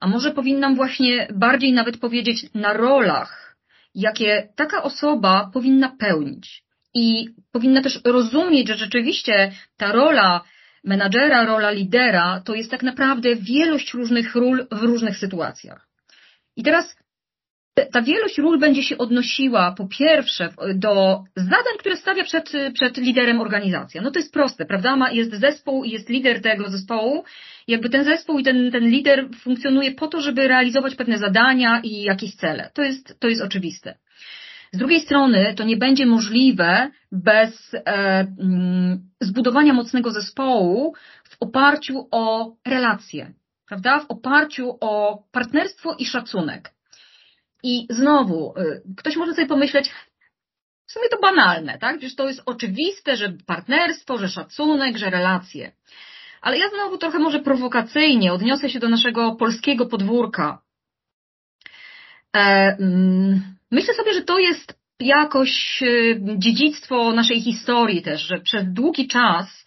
[0.00, 3.51] a może powinnam właśnie bardziej nawet powiedzieć na rolach,
[3.94, 6.64] jakie taka osoba powinna pełnić.
[6.94, 10.44] I powinna też rozumieć, że rzeczywiście ta rola
[10.84, 15.88] menadżera, rola lidera to jest tak naprawdę wielość różnych ról w różnych sytuacjach.
[16.56, 16.96] I teraz
[17.74, 23.40] ta wielość ról będzie się odnosiła po pierwsze do zadań, które stawia przed, przed liderem
[23.40, 24.02] organizacja.
[24.02, 24.96] No to jest proste, prawda?
[24.96, 27.24] Ma, jest zespół i jest lider tego zespołu.
[27.68, 32.02] Jakby ten zespół i ten, ten lider funkcjonuje po to, żeby realizować pewne zadania i
[32.02, 32.70] jakieś cele.
[32.74, 33.94] To jest, to jest oczywiste.
[34.72, 37.80] Z drugiej strony to nie będzie możliwe bez e,
[38.40, 43.32] mm, zbudowania mocnego zespołu w oparciu o relacje,
[43.68, 44.00] prawda?
[44.00, 46.72] W oparciu o partnerstwo i szacunek.
[47.62, 49.90] I znowu, y, ktoś może sobie pomyśleć,
[50.86, 51.98] w sumie to banalne, tak?
[51.98, 55.72] Przecież to jest oczywiste, że partnerstwo, że szacunek, że relacje.
[56.40, 60.62] Ale ja znowu trochę może prowokacyjnie odniosę się do naszego polskiego podwórka.
[62.36, 62.40] E,
[62.80, 69.08] mm, myślę sobie, że to jest jakoś y, dziedzictwo naszej historii też, że przez długi
[69.08, 69.64] czas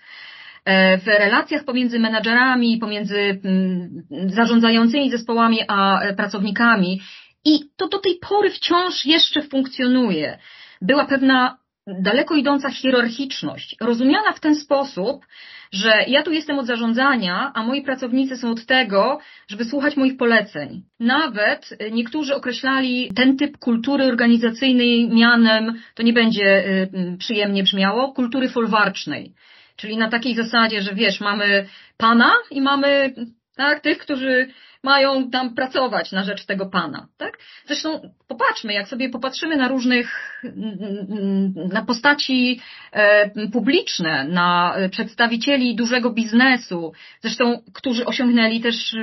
[0.65, 3.89] e, w relacjach pomiędzy menadżerami, pomiędzy mm,
[4.29, 7.01] zarządzającymi zespołami a e, pracownikami
[7.45, 10.39] i to do tej pory wciąż jeszcze funkcjonuje.
[10.81, 15.25] Była pewna daleko idąca hierarchiczność, rozumiana w ten sposób,
[15.71, 20.17] że ja tu jestem od zarządzania, a moi pracownicy są od tego, żeby słuchać moich
[20.17, 20.81] poleceń.
[20.99, 28.49] Nawet niektórzy określali ten typ kultury organizacyjnej mianem, to nie będzie y, przyjemnie brzmiało, kultury
[28.49, 29.33] folwarcznej.
[29.75, 31.65] Czyli na takiej zasadzie, że wiesz, mamy
[31.97, 33.13] pana i mamy
[33.55, 34.47] tak, tych, którzy
[34.85, 37.37] mają tam pracować na rzecz tego pana, tak?
[37.65, 40.39] Zresztą popatrzmy, jak sobie popatrzymy na różnych,
[41.73, 48.95] na postaci e, publiczne, na przedstawicieli dużego biznesu, zresztą, którzy osiągnęli też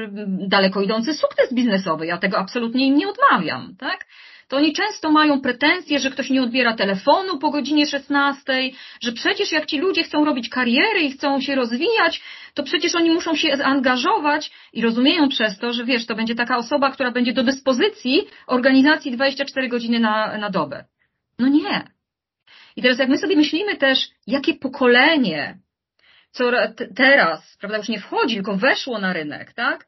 [0.48, 4.06] daleko idący sukces biznesowy, ja tego absolutnie im nie odmawiam, tak?
[4.52, 8.70] To oni często mają pretensje, że ktoś nie odbiera telefonu po godzinie 16,
[9.02, 12.22] że przecież jak ci ludzie chcą robić kariery i chcą się rozwijać,
[12.54, 16.56] to przecież oni muszą się zaangażować i rozumieją przez to, że wiesz, to będzie taka
[16.56, 20.84] osoba, która będzie do dyspozycji organizacji 24 godziny na, na dobę.
[21.38, 21.82] No nie.
[22.76, 25.58] I teraz jak my sobie myślimy też, jakie pokolenie
[26.30, 26.50] co
[26.96, 29.86] teraz, prawda, już nie wchodzi, tylko weszło na rynek, tak?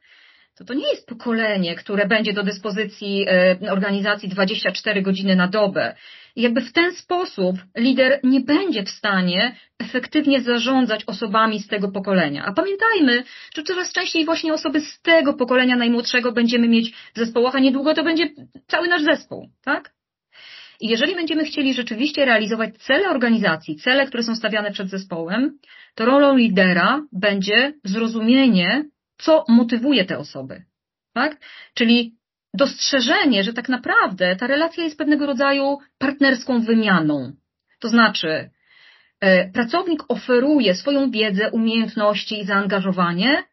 [0.57, 5.95] To to nie jest pokolenie, które będzie do dyspozycji e, organizacji 24 godziny na dobę.
[6.35, 11.91] I jakby w ten sposób lider nie będzie w stanie efektywnie zarządzać osobami z tego
[11.91, 12.45] pokolenia.
[12.45, 13.23] A pamiętajmy,
[13.55, 17.93] że coraz częściej właśnie osoby z tego pokolenia najmłodszego będziemy mieć w zespołach, a niedługo
[17.93, 18.29] to będzie
[18.67, 19.95] cały nasz zespół, tak?
[20.81, 25.59] I jeżeli będziemy chcieli rzeczywiście realizować cele organizacji, cele, które są stawiane przed zespołem,
[25.95, 28.85] to rolą lidera będzie zrozumienie
[29.17, 30.63] co motywuje te osoby.
[31.13, 31.37] Tak?
[31.73, 32.15] Czyli
[32.53, 37.33] dostrzeżenie, że tak naprawdę ta relacja jest pewnego rodzaju partnerską wymianą.
[37.79, 38.49] To znaczy,
[39.19, 43.43] e, pracownik oferuje swoją wiedzę, umiejętności i zaangażowanie,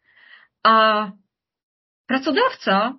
[0.62, 1.11] a
[2.07, 2.94] pracodawca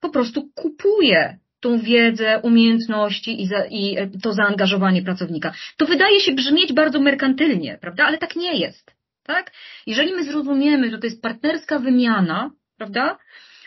[0.00, 5.52] po prostu kupuje tą wiedzę, umiejętności i, za, i e, to zaangażowanie pracownika.
[5.76, 8.04] To wydaje się brzmieć bardzo merkantylnie, prawda?
[8.04, 8.95] Ale tak nie jest
[9.26, 9.52] tak?
[9.86, 13.18] Jeżeli my zrozumiemy, że to jest partnerska wymiana, prawda?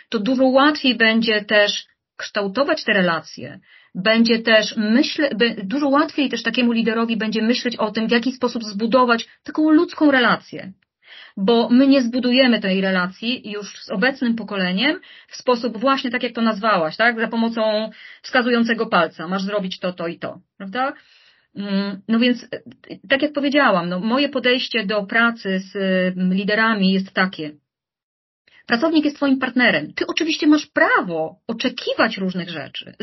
[0.10, 1.86] To dużo łatwiej będzie też
[2.18, 3.60] kształtować te relacje,
[3.96, 5.32] będzie też myśleć,
[5.64, 10.12] dużo łatwiej też takiemu liderowi będzie myśleć o tym, w jaki sposób zbudować taką ludzką
[10.12, 10.74] relację.
[11.38, 16.34] Bo my nie zbudujemy tej relacji już z obecnym pokoleniem w sposób właśnie tak, jak
[16.34, 17.20] to nazwałaś, tak?
[17.20, 17.90] Za pomocą
[18.22, 19.28] wskazującego palca.
[19.28, 20.94] Masz zrobić to, to i to, prawda?
[21.56, 22.48] Mm, no więc,
[23.10, 27.52] tak jak powiedziałam, no moje podejście do pracy z mm, liderami jest takie.
[28.66, 29.94] Pracownik jest Twoim partnerem.
[29.94, 32.94] Ty oczywiście masz prawo oczekiwać różnych rzeczy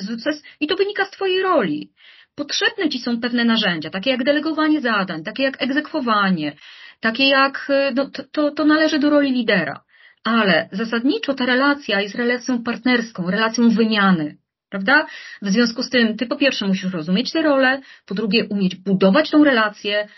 [0.60, 1.90] i to wynika z Twojej roli.
[2.34, 6.56] Potrzebne Ci są pewne narzędzia, takie jak delegowanie zadań, takie jak egzekwowanie,
[7.00, 9.80] takie jak, no, to, to, to należy do roli lidera.
[10.24, 14.36] Ale zasadniczo ta relacja jest relacją partnerską, relacją wymiany.
[14.68, 15.06] Prawda?
[15.42, 19.30] W związku z tym, ty po pierwsze musisz rozumieć tę rolę, po drugie umieć budować
[19.30, 20.08] tą relację,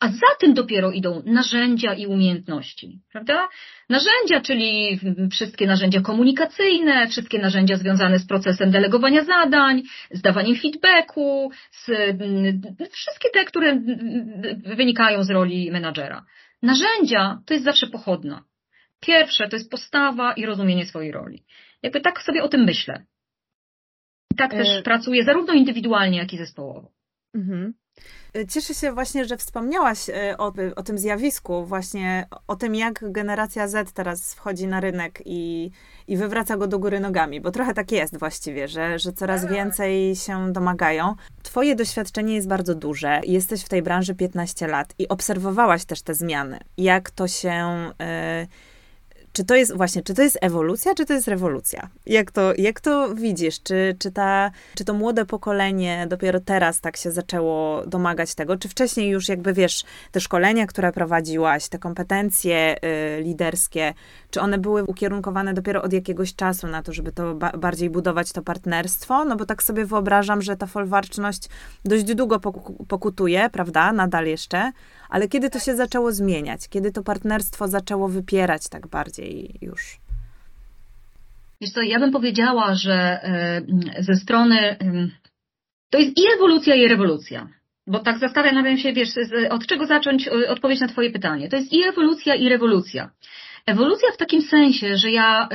[0.00, 3.48] a za tym dopiero idą narzędzia i umiejętności, prawda?
[3.88, 11.50] Narzędzia, czyli wszystkie narzędzia komunikacyjne, wszystkie narzędzia związane z procesem delegowania zadań, z dawaniem feedbacku,
[11.70, 11.90] z,
[12.92, 13.80] wszystkie te, które
[14.76, 16.24] wynikają z roli menadżera.
[16.62, 18.44] Narzędzia to jest zawsze pochodna.
[19.00, 21.44] Pierwsze to jest postawa i rozumienie swojej roli.
[21.82, 23.04] Jakby tak sobie o tym myślę
[24.36, 24.82] tak też e...
[24.82, 26.92] pracuję zarówno indywidualnie, jak i zespołowo.
[27.34, 27.74] Mhm.
[28.34, 33.12] E, cieszę się właśnie, że wspomniałaś e, o, o, tym zjawisku, właśnie o tym, jak
[33.12, 35.70] generacja Z teraz wchodzi na rynek i,
[36.08, 39.52] i wywraca go do góry nogami, bo trochę tak jest właściwie, że, że coraz tak.
[39.52, 41.14] więcej się domagają.
[41.42, 46.14] Twoje doświadczenie jest bardzo duże, jesteś w tej branży 15 lat i obserwowałaś też te
[46.14, 46.58] zmiany.
[46.76, 47.90] Jak to się.
[48.40, 48.46] Yy,
[49.34, 51.88] czy to jest właśnie, czy to jest ewolucja, czy to jest rewolucja?
[52.06, 53.62] Jak to, jak to widzisz?
[53.62, 58.56] Czy, czy, ta, czy to młode pokolenie dopiero teraz tak się zaczęło domagać tego?
[58.56, 62.76] Czy wcześniej już jakby wiesz, te szkolenia, które prowadziłaś, te kompetencje
[63.18, 63.94] y, liderskie,
[64.30, 68.32] czy one były ukierunkowane dopiero od jakiegoś czasu na to, żeby to ba bardziej budować
[68.32, 69.24] to partnerstwo?
[69.24, 71.48] No bo tak sobie wyobrażam, że ta folwarczność
[71.84, 72.40] dość długo
[72.88, 73.92] pokutuje, prawda?
[73.92, 74.72] Nadal jeszcze
[75.14, 76.68] ale kiedy to się zaczęło zmieniać?
[76.68, 79.80] Kiedy to partnerstwo zaczęło wypierać tak bardziej już?
[81.60, 83.62] Wiesz co, ja bym powiedziała, że e,
[83.98, 84.76] ze strony
[85.90, 87.48] to jest i ewolucja, i rewolucja.
[87.86, 89.08] Bo tak zastanawiam się, wiesz,
[89.50, 91.48] od czego zacząć odpowiedź na Twoje pytanie.
[91.48, 93.10] To jest i ewolucja, i rewolucja.
[93.66, 95.48] Ewolucja w takim sensie, że ja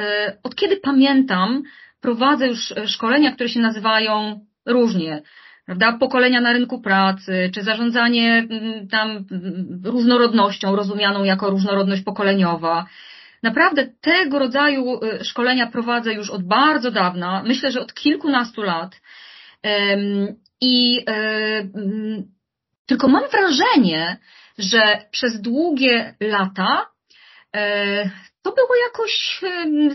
[0.44, 1.64] od kiedy pamiętam,
[2.02, 5.22] prowadzę już szkolenia, które się nazywają różnie
[5.70, 12.86] prawda, pokolenia na rynku pracy, czy zarządzanie mm, tam mm, różnorodnością, rozumianą jako różnorodność pokoleniowa.
[13.44, 19.02] Naprawdę tego rodzaju y, szkolenia prowadzę już od bardzo dawna, myślę, że od kilkunastu lat.
[20.62, 21.14] I e,
[21.60, 22.24] mm,
[22.86, 24.18] tylko mam wrażenie,
[24.58, 26.86] że przez długie lata
[27.56, 28.10] e,
[28.52, 29.42] to było jakoś,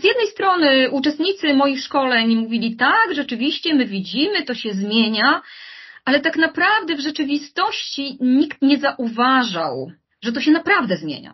[0.01, 5.41] z jednej strony uczestnicy moich szkoleń mówili tak, rzeczywiście my widzimy, to się zmienia,
[6.05, 9.91] ale tak naprawdę w rzeczywistości nikt nie zauważał,
[10.21, 11.33] że to się naprawdę zmienia.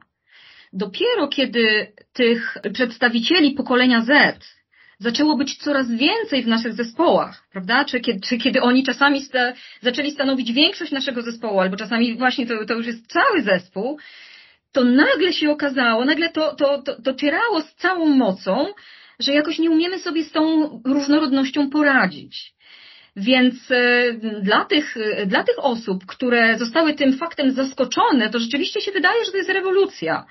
[0.74, 4.62] Dopiero kiedy tych przedstawicieli pokolenia Z
[5.00, 7.86] zaczęło być coraz więcej w naszych zespołach, prawda?
[7.86, 12.46] Czy kiedy, czy kiedy oni czasami sta, zaczęli stanowić większość naszego zespołu, albo czasami właśnie
[12.46, 14.00] to, to już jest cały zespół,
[14.72, 18.68] to nagle się okazało, nagle to, to, to docierało z całą mocą,
[19.20, 22.54] że jakoś nie umiemy sobie z tą różnorodnością poradzić.
[23.16, 28.82] Więc e, dla tych, e, dla tych osób, które zostały tym faktem zaskoczone, to rzeczywiście
[28.82, 30.26] się wydaje, że to jest rewolucja.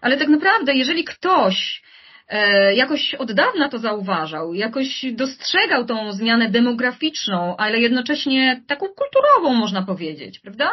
[0.00, 1.82] Ale tak naprawdę, jeżeli ktoś
[2.28, 9.54] e, jakoś od dawna to zauważał, jakoś dostrzegał tą zmianę demograficzną, ale jednocześnie taką kulturową,
[9.54, 10.70] można powiedzieć, prawda?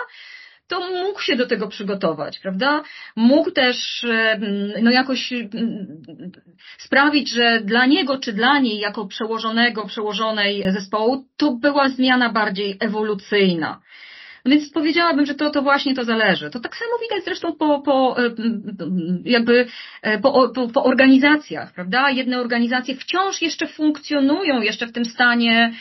[0.68, 2.84] To mógł się do tego przygotować, prawda?
[3.16, 4.06] Mógł też
[4.82, 5.34] no jakoś
[6.78, 12.78] sprawić, że dla niego czy dla niej jako przełożonego, przełożonej zespołu to była zmiana bardziej
[12.80, 13.82] ewolucyjna.
[14.46, 16.50] Więc powiedziałabym, że to, to właśnie to zależy.
[16.50, 18.16] To tak samo widać zresztą po, po
[19.24, 19.68] jakby
[20.02, 22.10] e, po, po, po organizacjach, prawda?
[22.10, 25.74] Jedne organizacje wciąż jeszcze funkcjonują, jeszcze w tym stanie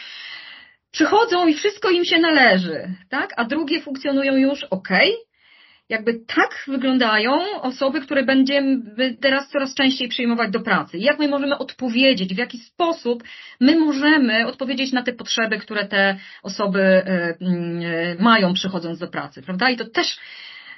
[0.95, 3.31] przychodzą i wszystko im się należy, tak?
[3.37, 4.89] A drugie funkcjonują już ok.
[5.89, 8.83] Jakby tak wyglądają osoby, które będziemy
[9.21, 10.99] teraz coraz częściej przyjmować do pracy.
[10.99, 13.23] Jak my możemy odpowiedzieć, w jaki sposób
[13.61, 17.37] my możemy odpowiedzieć na te potrzeby, które te osoby e, e,
[18.19, 19.71] mają przychodząc do pracy, prawda?
[19.71, 20.19] I to też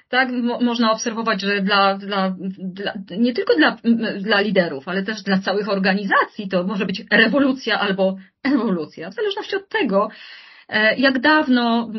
[0.09, 3.77] tak, mo można obserwować, że dla, dla, dla, nie tylko dla,
[4.21, 9.57] dla liderów, ale też dla całych organizacji to może być rewolucja albo ewolucja, w zależności
[9.57, 10.09] od tego,
[10.69, 11.93] e, jak dawno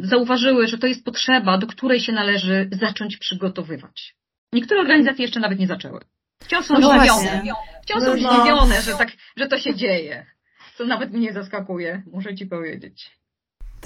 [0.00, 4.16] zauważyły, że to jest potrzeba, do której się należy zacząć przygotowywać.
[4.52, 6.00] Niektóre organizacje jeszcze nawet nie zaczęły.
[6.42, 7.42] Wciąż są no zdziwione,
[7.82, 8.32] wciąż są no.
[8.32, 10.26] zdziwione, że, tak, że to się dzieje.
[10.74, 13.10] Co nawet mnie zaskakuje, muszę ci powiedzieć.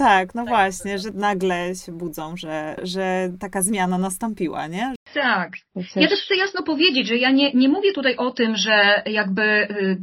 [0.03, 4.93] Tak, no tak, właśnie, że nagle się budzą, że, że taka zmiana nastąpiła, nie?
[5.13, 5.49] Tak.
[5.95, 9.41] Ja też chcę jasno powiedzieć, że ja nie, nie mówię tutaj o tym, że jakby
[9.43, 9.97] y,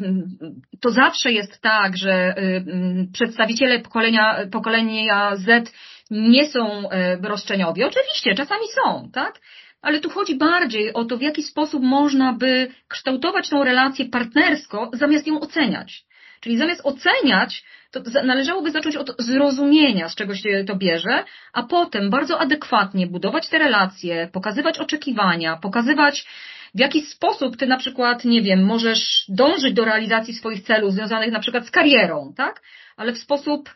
[0.80, 2.64] to zawsze jest tak, że y,
[3.12, 5.72] przedstawiciele pokolenia, pokolenia Z
[6.10, 7.84] nie są y, roszczeniowi.
[7.84, 9.40] Oczywiście, czasami są, tak?
[9.82, 14.90] Ale tu chodzi bardziej o to, w jaki sposób można by kształtować tą relację partnersko,
[14.92, 16.04] zamiast ją oceniać.
[16.40, 22.10] Czyli zamiast oceniać, to należałoby zacząć od zrozumienia, z czego się to bierze, a potem
[22.10, 26.26] bardzo adekwatnie budować te relacje, pokazywać oczekiwania, pokazywać
[26.74, 31.32] w jaki sposób ty na przykład, nie wiem, możesz dążyć do realizacji swoich celów związanych
[31.32, 32.62] na przykład z karierą, tak?
[32.96, 33.70] Ale w sposób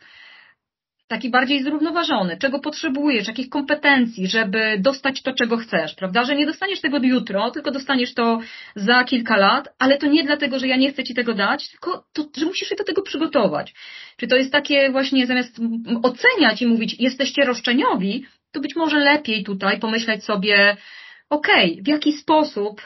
[1.13, 6.23] taki bardziej zrównoważony, czego potrzebujesz, jakich kompetencji, żeby dostać to, czego chcesz, prawda?
[6.23, 8.39] Że nie dostaniesz tego jutro, tylko dostaniesz to
[8.75, 12.05] za kilka lat, ale to nie dlatego, że ja nie chcę ci tego dać, tylko
[12.13, 13.73] to, że musisz się do tego przygotować.
[14.17, 15.59] Czy to jest takie właśnie zamiast
[16.03, 20.77] oceniać i mówić, jesteście roszczeniowi, to być może lepiej tutaj pomyśleć sobie,
[21.29, 22.81] okej, okay, w jaki sposób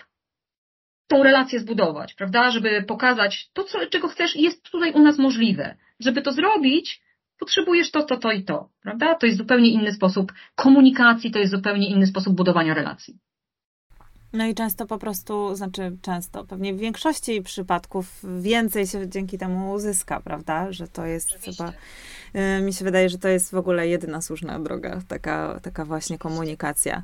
[1.08, 2.52] tą relację zbudować, prawda?
[2.52, 5.76] Żeby pokazać to, co, czego chcesz, jest tutaj u nas możliwe.
[6.00, 7.07] Żeby to zrobić,
[7.40, 9.16] potrzebujesz to, to, to i to, prawda?
[9.16, 13.20] To jest zupełnie inny sposób komunikacji, to jest zupełnie inny sposób budowania relacji.
[14.34, 19.72] No i często po prostu, znaczy często, pewnie w większości przypadków więcej się dzięki temu
[19.72, 20.72] uzyska, prawda?
[20.72, 21.64] Że to jest Oczywiście.
[21.64, 21.74] chyba,
[22.58, 26.18] y, mi się wydaje, że to jest w ogóle jedyna słuszna droga, taka, taka właśnie
[26.18, 27.04] komunikacja.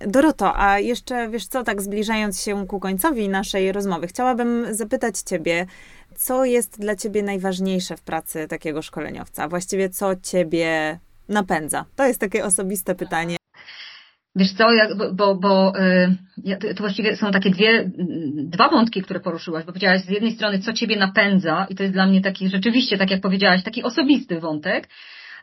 [0.00, 5.66] Doroto, a jeszcze wiesz co, tak zbliżając się ku końcowi naszej rozmowy, chciałabym zapytać Ciebie,
[6.12, 9.48] co jest dla Ciebie najważniejsze w pracy takiego szkoleniowca?
[9.48, 10.98] Właściwie co Ciebie
[11.28, 11.84] napędza?
[11.96, 13.36] To jest takie osobiste pytanie.
[14.36, 17.90] Wiesz co, ja, bo, bo y, to właściwie są takie dwie,
[18.34, 21.94] dwa wątki, które poruszyłaś, bo powiedziałaś z jednej strony, co ciebie napędza i to jest
[21.94, 24.88] dla mnie taki rzeczywiście, tak jak powiedziałaś, taki osobisty wątek,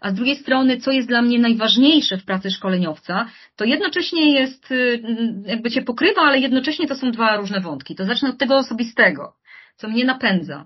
[0.02, 4.72] a z drugiej strony, co jest dla mnie najważniejsze w pracy szkoleniowca, to jednocześnie jest,
[4.72, 5.02] y,
[5.46, 7.96] jakby cię pokrywa, ale jednocześnie to są dwa różne wątki.
[7.96, 9.34] To zacznę od tego osobistego
[9.80, 10.66] co mnie napędza.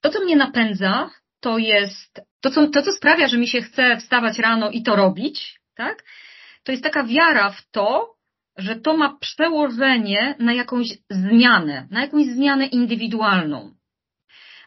[0.00, 1.10] To, co mnie napędza,
[1.40, 4.96] to jest to co, to, co sprawia, że mi się chce wstawać rano i to
[4.96, 6.04] robić, tak?
[6.64, 8.14] To jest taka wiara w to,
[8.56, 13.74] że to ma przełożenie na jakąś zmianę, na jakąś zmianę indywidualną.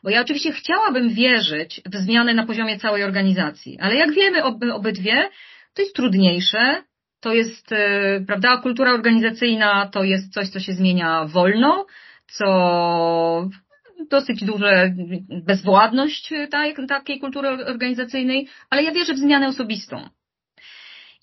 [0.04, 4.44] Bo ja oczywiście chciałabym wierzyć w zmianę na poziomie całej organizacji, ale jak wiemy
[4.74, 5.30] obydwie,
[5.74, 6.84] to jest trudniejsze,
[7.20, 11.86] to jest, e, prawda, kultura organizacyjna to jest coś, co się zmienia wolno,
[12.28, 13.50] co
[14.10, 14.94] dosyć duże
[15.46, 20.10] bezwładność tak, takiej kultury organizacyjnej, ale ja wierzę w zmianę osobistą.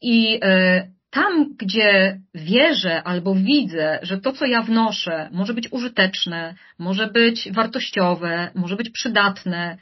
[0.03, 6.55] I e, tam, gdzie wierzę albo widzę, że to, co ja wnoszę, może być użyteczne,
[6.79, 9.77] może być wartościowe, może być przydatne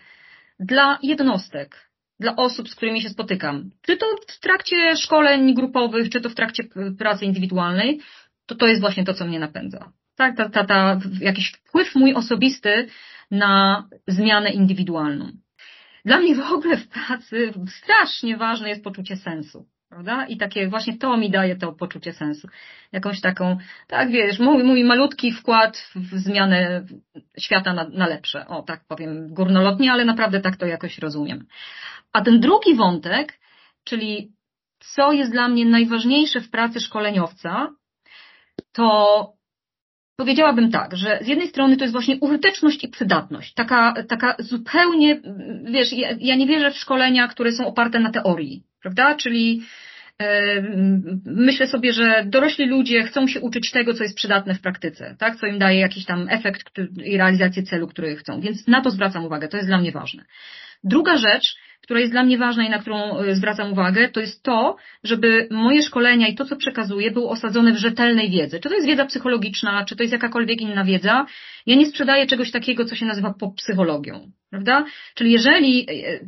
[0.60, 1.90] dla jednostek,
[2.20, 6.34] dla osób, z którymi się spotykam, czy to w trakcie szkoleń grupowych, czy to w
[6.34, 6.64] trakcie
[6.98, 8.00] pracy indywidualnej,
[8.46, 9.92] to to jest właśnie to, co mnie napędza.
[10.18, 12.86] Tak, ta, ta, ta, jakiś wpływ mój osobisty
[13.30, 15.32] na zmianę indywidualną.
[16.04, 20.26] Dla mnie w ogóle w pracy strasznie ważne jest poczucie sensu prawda?
[20.26, 22.48] I takie właśnie to mi daje to poczucie sensu.
[22.92, 23.56] Jakąś taką,
[23.86, 26.86] tak wiesz, mój, mój malutki wkład w zmianę
[27.38, 28.46] świata na, na lepsze.
[28.46, 31.46] O, tak powiem górnolotnie, ale naprawdę tak to jakoś rozumiem.
[32.12, 33.40] A ten drugi wątek,
[33.84, 34.32] czyli
[34.78, 37.68] co jest dla mnie najważniejsze w pracy szkoleniowca,
[38.72, 39.37] to
[40.18, 43.54] powiedziałabym tak, że z jednej strony to jest właśnie użyteczność i przydatność.
[43.54, 45.20] Taka, taka zupełnie,
[45.64, 49.14] wiesz, ja, ja nie wierzę w szkolenia, które są oparte na teorii prawda?
[49.14, 49.62] Czyli
[51.24, 55.36] myślę sobie, że dorośli ludzie chcą się uczyć tego, co jest przydatne w praktyce, tak?
[55.36, 58.40] Co im daje jakiś tam efekt i realizację celu, który chcą.
[58.40, 60.24] Więc na to zwracam uwagę, to jest dla mnie ważne.
[60.84, 61.56] Druga rzecz,
[61.88, 65.48] która jest dla mnie ważna i na którą e, zwracam uwagę, to jest to, żeby
[65.50, 68.60] moje szkolenia i to, co przekazuję, było osadzone w rzetelnej wiedzy.
[68.60, 71.26] Czy to jest wiedza psychologiczna, czy to jest jakakolwiek inna wiedza.
[71.66, 74.84] Ja nie sprzedaję czegoś takiego, co się nazywa psychologią, prawda?
[75.14, 76.20] Czyli jeżeli, e,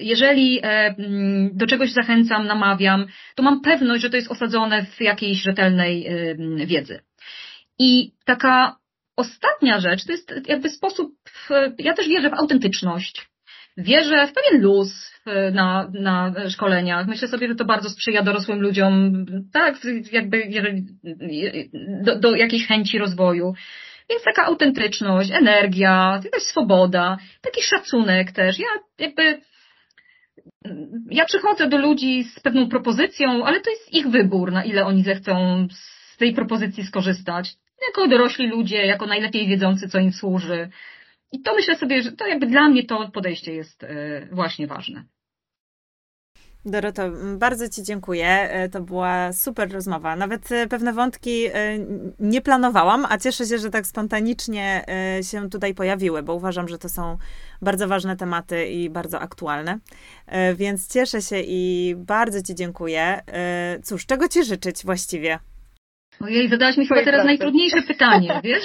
[0.00, 5.00] jeżeli e, mm, do czegoś zachęcam, namawiam, to mam pewność, że to jest osadzone w
[5.00, 6.08] jakiejś rzetelnej
[6.66, 7.00] wiedzy.
[7.78, 8.76] I taka
[9.16, 11.12] ostatnia rzecz to jest jakby sposób,
[11.78, 13.33] ja też wierzę w autentyczność,
[13.76, 15.12] Wierzę w pewien luz
[15.52, 17.06] na, na szkoleniach.
[17.06, 19.76] Myślę sobie, że to bardzo sprzyja dorosłym ludziom, tak,
[20.12, 20.42] jakby
[22.02, 23.54] do, do jakiejś chęci rozwoju.
[24.10, 28.58] Więc taka autentyczność, energia, jakaś swoboda, taki szacunek też.
[28.58, 28.66] Ja
[28.98, 29.40] jakby
[31.10, 35.02] ja przychodzę do ludzi z pewną propozycją, ale to jest ich wybór, na ile oni
[35.02, 37.54] zechcą z tej propozycji skorzystać.
[37.88, 40.68] Jako dorośli ludzie, jako najlepiej wiedzący, co im służy.
[41.34, 45.04] I to myślę sobie, że to jakby dla mnie to podejście jest e, właśnie ważne.
[46.64, 47.02] Doroto,
[47.38, 48.26] bardzo Ci dziękuję.
[48.26, 50.16] E, to była super rozmowa.
[50.16, 51.44] Nawet e, pewne wątki
[52.20, 54.84] nie planowałam, a cieszę się, że tak spontanicznie
[55.22, 57.18] się tutaj pojawiły, bo uważam, że to są
[57.62, 59.78] bardzo ważne tematy i bardzo aktualne.
[60.56, 63.20] Więc cieszę się i bardzo Ci dziękuję.
[63.82, 65.38] Cóż, czego Ci życzyć właściwie?
[66.20, 67.26] Ojej, zadałaś mi chyba teraz pracy.
[67.26, 68.64] najtrudniejsze pytanie, wiesz?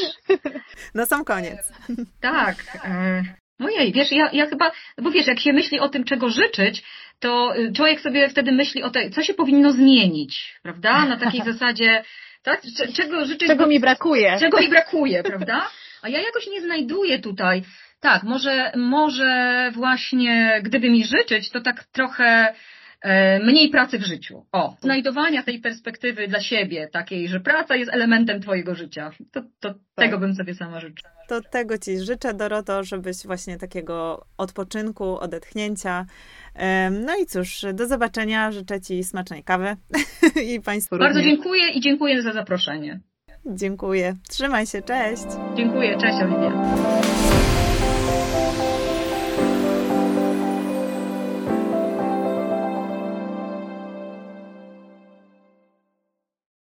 [0.96, 1.74] Na sam koniec.
[2.22, 2.56] Tak.
[2.86, 3.24] E,
[3.60, 6.84] ojej, wiesz, ja, ja chyba, bo wiesz, jak się myśli o tym, czego życzyć,
[7.20, 11.06] to y, człowiek sobie wtedy myśli o tym, co się powinno zmienić, prawda?
[11.06, 12.04] Na takiej zasadzie,
[12.44, 12.62] tak?
[12.96, 13.48] Czego życzyć?
[13.48, 14.38] Czego mi brakuje?
[14.40, 15.70] Czego mi brakuje, prawda?
[16.02, 17.64] A ja jakoś nie znajduję tutaj.
[18.02, 22.54] Tak, może, może właśnie, gdyby mi życzyć, to tak trochę E,
[23.44, 24.46] mniej pracy w życiu.
[24.52, 29.12] O, znajdowania tej perspektywy dla siebie, takiej, że praca jest elementem Twojego życia.
[29.32, 29.80] To, to tak.
[29.96, 31.12] tego bym sobie sama życzyła.
[31.28, 36.06] To tego Ci życzę, Doroto, żebyś właśnie takiego odpoczynku, odetchnięcia.
[37.06, 38.52] No i cóż, do zobaczenia.
[38.52, 39.76] Życzę Ci smacznej kawy
[40.54, 41.36] i Państwu Bardzo również.
[41.36, 43.00] dziękuję i dziękuję za zaproszenie.
[43.46, 44.16] Dziękuję.
[44.30, 45.26] Trzymaj się, cześć.
[45.56, 47.49] Dziękuję, cześć Oliwia.